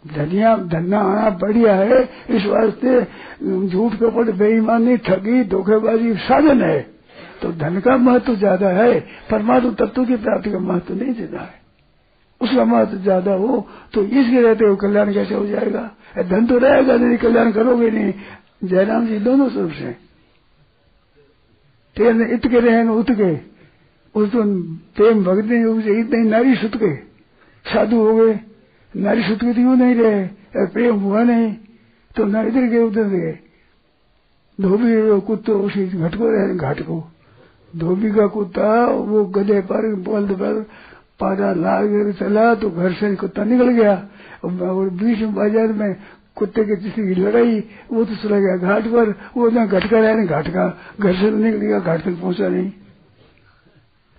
धनिया, 0.05 0.57
धन्ना 0.57 0.99
आना 1.01 1.31
बढ़िया 1.39 1.75
है, 1.75 2.03
इस 2.31 2.45
वास्ते 2.47 3.01
झूठ 3.69 3.95
कपट 3.95 4.31
बेईमानी, 4.37 4.97
ठगी, 4.99 5.43
धोखेबाजी 5.45 6.15
साधन 6.23 6.63
है। 6.63 6.81
तो 7.43 7.53
धन 7.55 7.81
का 7.81 7.97
महत्व 7.99 8.35
ज़्यादा 8.37 8.69
है, 8.71 9.01
परमात्मा 9.31 9.71
तत्व 9.77 10.05
की 10.05 10.17
प्राप्ति 10.19 10.51
का 10.51 10.59
महत्व 10.61 10.95
नहीं 10.95 11.15
ज़्यादा 11.15 11.41
है। 11.41 11.65
उसका 12.41 12.65
महत्व 12.65 12.97
ज़्यादा 12.99 13.33
हो 13.35 13.67
तो 13.95 14.03
इसके 14.03 14.41
रहते 14.41 14.65
हुए 14.65 14.77
कल्याण 14.77 15.13
कैसे 15.15 15.35
हो 15.35 15.47
जाएगा? 15.47 15.91
धन 16.21 16.47
तो 16.47 16.59
रहेगा, 16.59 16.95
यदि 16.95 17.17
कल्याण 17.17 17.53
करोगे 17.53 17.91
नहीं, 17.91 18.13
जयराम 18.65 19.07
जी 19.07 19.19
दोनों 19.19 19.49
स्वरूप 19.49 19.73
से। 19.73 19.91
तेल 21.97 22.21
इत 22.25 22.47
के 22.47 22.61
रहे 22.61 22.83
उत 22.91 23.11
के 23.11 23.35
उस 24.17 24.31
तो 24.33 24.43
प्रेम 24.97 25.25
भक्ति 25.25 25.57
इतने 25.93 26.23
नारी 26.25 26.55
सुत 26.57 26.77
गए 26.77 26.95
साधु 27.65 27.97
हो 27.99 28.15
गए। 28.17 28.39
नारी 28.95 29.23
सुत 29.23 29.41
के 29.41 29.53
तो 29.53 29.61
यूँ 29.61 29.77
नहीं 29.77 29.95
रहे 29.97 30.67
प्रेम 30.69 31.01
हुआ 31.01 31.23
नहीं। 31.25 31.53
तो 32.11 32.25
न 32.25 32.47
इधर 32.49 32.61
गए, 32.63 32.79
उधर 32.81 33.05
गए। 33.07 33.33
धोबी 34.59 35.21
कुत्तो 35.23 35.59
उसी 35.61 35.87
घट 35.87 36.15
को 36.15 36.31
रहे 36.31 36.55
घाट 36.57 36.81
को 36.83 37.03
धोबी 37.75 38.11
का 38.11 38.27
कुत्ता, 38.29 38.87
वो 38.87 39.25
गधे 39.27 39.61
पर, 39.63 39.95
बल्द 39.97 40.33
पर 40.33 40.63
पाजा 41.21 41.53
लाग 41.55 42.13
चला 42.19 42.55
तो 42.55 42.71
घर 42.71 42.93
से 42.95 43.15
कुत्ता 43.17 43.45
निकल 43.45 43.71
गया। 43.73 43.93
और 44.45 44.89
बीच 44.93 45.23
बाज़ार 45.35 45.73
में 45.75 45.95
कुत्ते 46.37 46.65
के 46.65 46.77
किसी 46.77 47.03
की 47.05 47.15
लड़ाई, 47.17 47.59
वो 47.93 48.05
तो 48.05 48.15
चला 48.17 48.39
गया 48.39 48.57
घाट 48.59 48.87
पर। 48.87 49.15
वो 49.37 49.51
ना 49.51 49.67
घट 49.67 49.91
का 49.91 49.99
रहा, 49.99 50.25
घाट 50.25 50.49
का। 50.49 50.67
घर 51.01 51.15
से 51.15 51.31
तो 51.31 51.37
निकल 51.37 51.59
गया, 51.59 51.79
घाट 51.79 52.05
तक 52.05 52.21
पहुँचा 52.21 52.49
नहीं। 52.49 52.71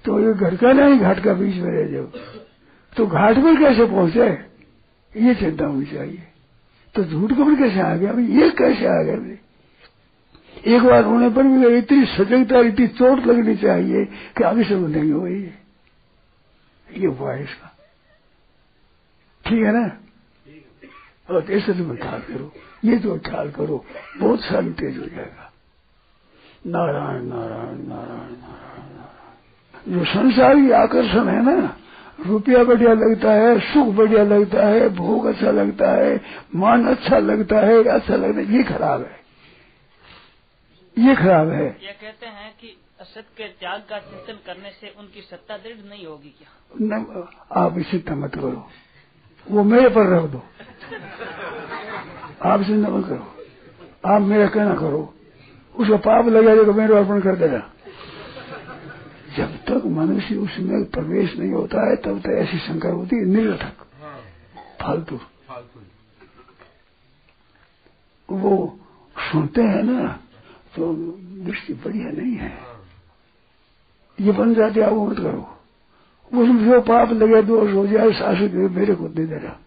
तो 0.08 0.20
ये 0.20 0.34
घर 0.34 0.56
का 0.56 0.72
नहीं, 0.74 1.00
घाट 1.00 1.20
का 1.24 1.34
बीच 1.34 1.56
में 1.56 1.70
रह 1.72 1.88
जाओ। 1.88 2.06
तो 2.94 3.06
घाट 3.08 3.36
पर 3.36 3.60
कैसे 3.60 3.86
पहुँचे? 3.86 4.28
ये 5.12 5.34
चिंता 5.36 5.66
होनी 5.66 5.86
चाहिए 5.86 6.24
तो 6.96 7.04
झूठ 7.04 7.32
कपड़ 7.32 7.56
कैसे 7.56 7.80
आ 7.82 7.96
गया? 7.96 8.12
ये 8.12 8.50
कैसे 8.52 8.86
आ 8.88 9.02
गया 9.02 9.36
एक 10.68 10.84
बार 10.84 11.04
होने 11.04 11.30
पर 11.30 11.44
भी 11.44 11.78
इतनी 11.78 12.06
सजगता, 12.08 12.60
इतनी 12.60 12.88
चोट 12.90 13.26
लगनी 13.26 13.56
चाहिए 13.56 14.06
कि 14.38 14.44
आगे 14.44 14.64
से 14.64 14.76
नहीं 14.78 15.12
हो 15.12 15.28
ये 15.28 15.54
ये 16.88 17.08
हुआ 17.08 17.34
है 17.34 17.44
इसका। 17.44 17.74
ठीक 19.46 19.64
है 19.64 19.72
ना? 19.74 19.86
और 21.30 21.52
ऐसे 21.52 21.74
तो 21.74 21.96
ख्याल 21.96 22.22
करो। 22.22 22.52
ये 22.86 22.98
तो 23.00 23.18
ख्याल 23.20 23.52
करो। 23.52 23.84
बहुत 24.18 24.42
सारी 24.42 24.72
तेज 24.72 24.98
हो 24.98 25.06
जाएगा। 25.06 25.52
नारायण 26.68 27.24
नारायण 27.26 27.78
नारायण 27.88 28.34
नारायण। 28.42 28.87
जो 29.88 30.06
संसारी 30.06 30.72
आकर्षण 30.72 31.28
है 31.28 31.44
ना 31.46 31.78
रुपया 32.26 32.64
बढ़िया 32.64 32.94
लगता 32.94 33.32
है 33.32 33.60
सुख 33.60 33.88
बढ़िया 33.88 34.24
लगता 34.24 34.68
है 34.68 34.90
भोग 34.90 35.26
अच्छा 35.26 35.52
लगता 35.52 35.92
है 35.92 36.22
मान 36.56 36.88
अच्छा 36.88 37.18
लगता 37.18 37.60
है 37.60 37.84
अच्छा 37.84 38.16
लगता 38.16 38.40
है 38.40 38.58
ये 38.58 38.64
खराब 38.64 39.02
है। 39.02 39.20
ये 40.98 41.16
खराब 41.16 41.50
है। 41.50 41.66
ये 41.66 41.92
कहते 41.92 42.26
हैं 42.26 42.52
कि 42.62 42.78
असत 43.02 43.26
के 43.38 43.44
त्याग 43.44 43.82
का 43.90 44.00
चिंतन 44.00 44.40
करने 44.46 44.70
से 44.70 44.94
उनकी 45.00 45.22
सत्ता 45.22 45.58
दृढ़ 45.58 45.90
नहीं 45.90 46.06
होगी 46.06 46.30
क्या? 46.30 46.50
न, 46.82 47.28
आप 47.52 47.78
इसे 47.78 48.04
मत 48.10 48.36
करो। 48.36 48.70
वो 49.52 49.64
मेरे 49.64 49.90
पर 49.90 50.08
रख 50.08 50.24
दो। 50.24 50.44
आप 52.44 52.64
चिंता 52.64 52.90
मत 52.90 53.06
करो। 53.06 53.36
आप 54.06 54.22
मेरा 54.22 54.48
कहना 54.48 54.76
करो। 54.76 55.14
उसका 55.80 55.98
पाप 55.98 56.28
लगा 56.28 56.56
देगा 56.56 56.72
मेरे 56.72 56.98
अर्पण 56.98 57.22
कर 57.22 57.36
देगा 57.36 57.70
जब 59.38 59.58
तक 59.66 59.86
मनुष्य 59.86 60.36
उसमें 60.36 60.86
प्रवेश 60.86 61.36
नहीं 61.38 61.52
होता 61.52 61.90
है 61.90 61.96
तब 61.96 62.20
तक 62.22 62.30
ऐसी 62.38 62.58
शंका 62.60 62.90
होती 62.90 63.16
है 63.16 63.26
निरर्थक 63.26 63.86
फालतू। 64.82 65.20
वो 68.30 68.80
सुनते 69.16 69.62
हैं 69.62 69.84
ना 69.84 70.08
तो 70.76 70.94
दृष्टि 71.46 71.74
बढ़िया 71.74 72.12
नहीं 72.12 72.36
है। 72.36 72.52
ये 74.20 74.32
बन 74.32 74.54
जाते 74.54 74.82
आप 74.82 74.94
मत 74.94 75.18
करो। 75.18 75.44
उसमें 76.32 76.66
जो 76.66 76.82
पाप 76.82 77.12
लगे 77.12 77.42
दोष 77.42 77.74
हो 77.74 77.86
जाए 77.88 78.12
शासक 78.14 78.54
मेरे 78.72 78.96
को 78.96 79.08
दे 79.08 79.26
देना। 79.26 79.60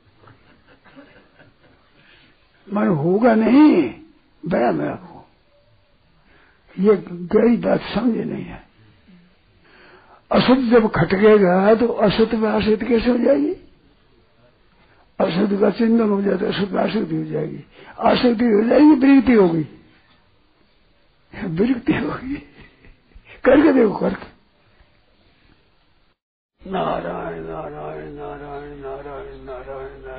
मन 2.69 2.89
होगा 2.97 3.35
नहीं 3.35 3.95
बया 4.43 4.73
मैं 4.73 4.89
आपको। 4.89 5.25
ये 6.79 6.97
गई 7.33 7.57
बात 7.57 7.81
समझे 7.95 8.25
नहीं 8.25 8.45
है। 8.45 8.70
असत 10.33 10.71
जब 10.71 10.93
खटकेगा 10.93 11.75
तो 11.75 11.87
असत 11.87 12.35
में 12.35 12.49
आश्रित 12.49 12.83
कैसे 12.83 13.11
हो 13.11 13.19
जाएगी? 13.19 13.53
असत 15.21 15.61
का 15.61 15.71
चिंतन 15.71 16.11
हो 16.11 16.23
जाए 16.23 16.37
तो 16.37 16.47
असत 16.47 16.69
में 16.71 16.83
आसक्ति 16.83 17.17
हो 17.17 17.25
जाएगी। 17.25 17.65
आसक्ति 18.01 18.45
हो 18.45 18.65
जाएगी, 18.65 18.91
विरक्ति 18.91 19.33
होगी। 19.33 19.67
विरक्ति 21.45 21.93
होगी। 21.93 22.37
करके 23.45 23.73
देखो, 23.73 23.97
करके। 23.97 24.31
नारायण 26.71 27.41
नारायण 27.41 28.13
नारायण 28.13 28.77
नारायण 28.77 29.45
नारायण 29.45 30.01
नारायण। 30.01 30.10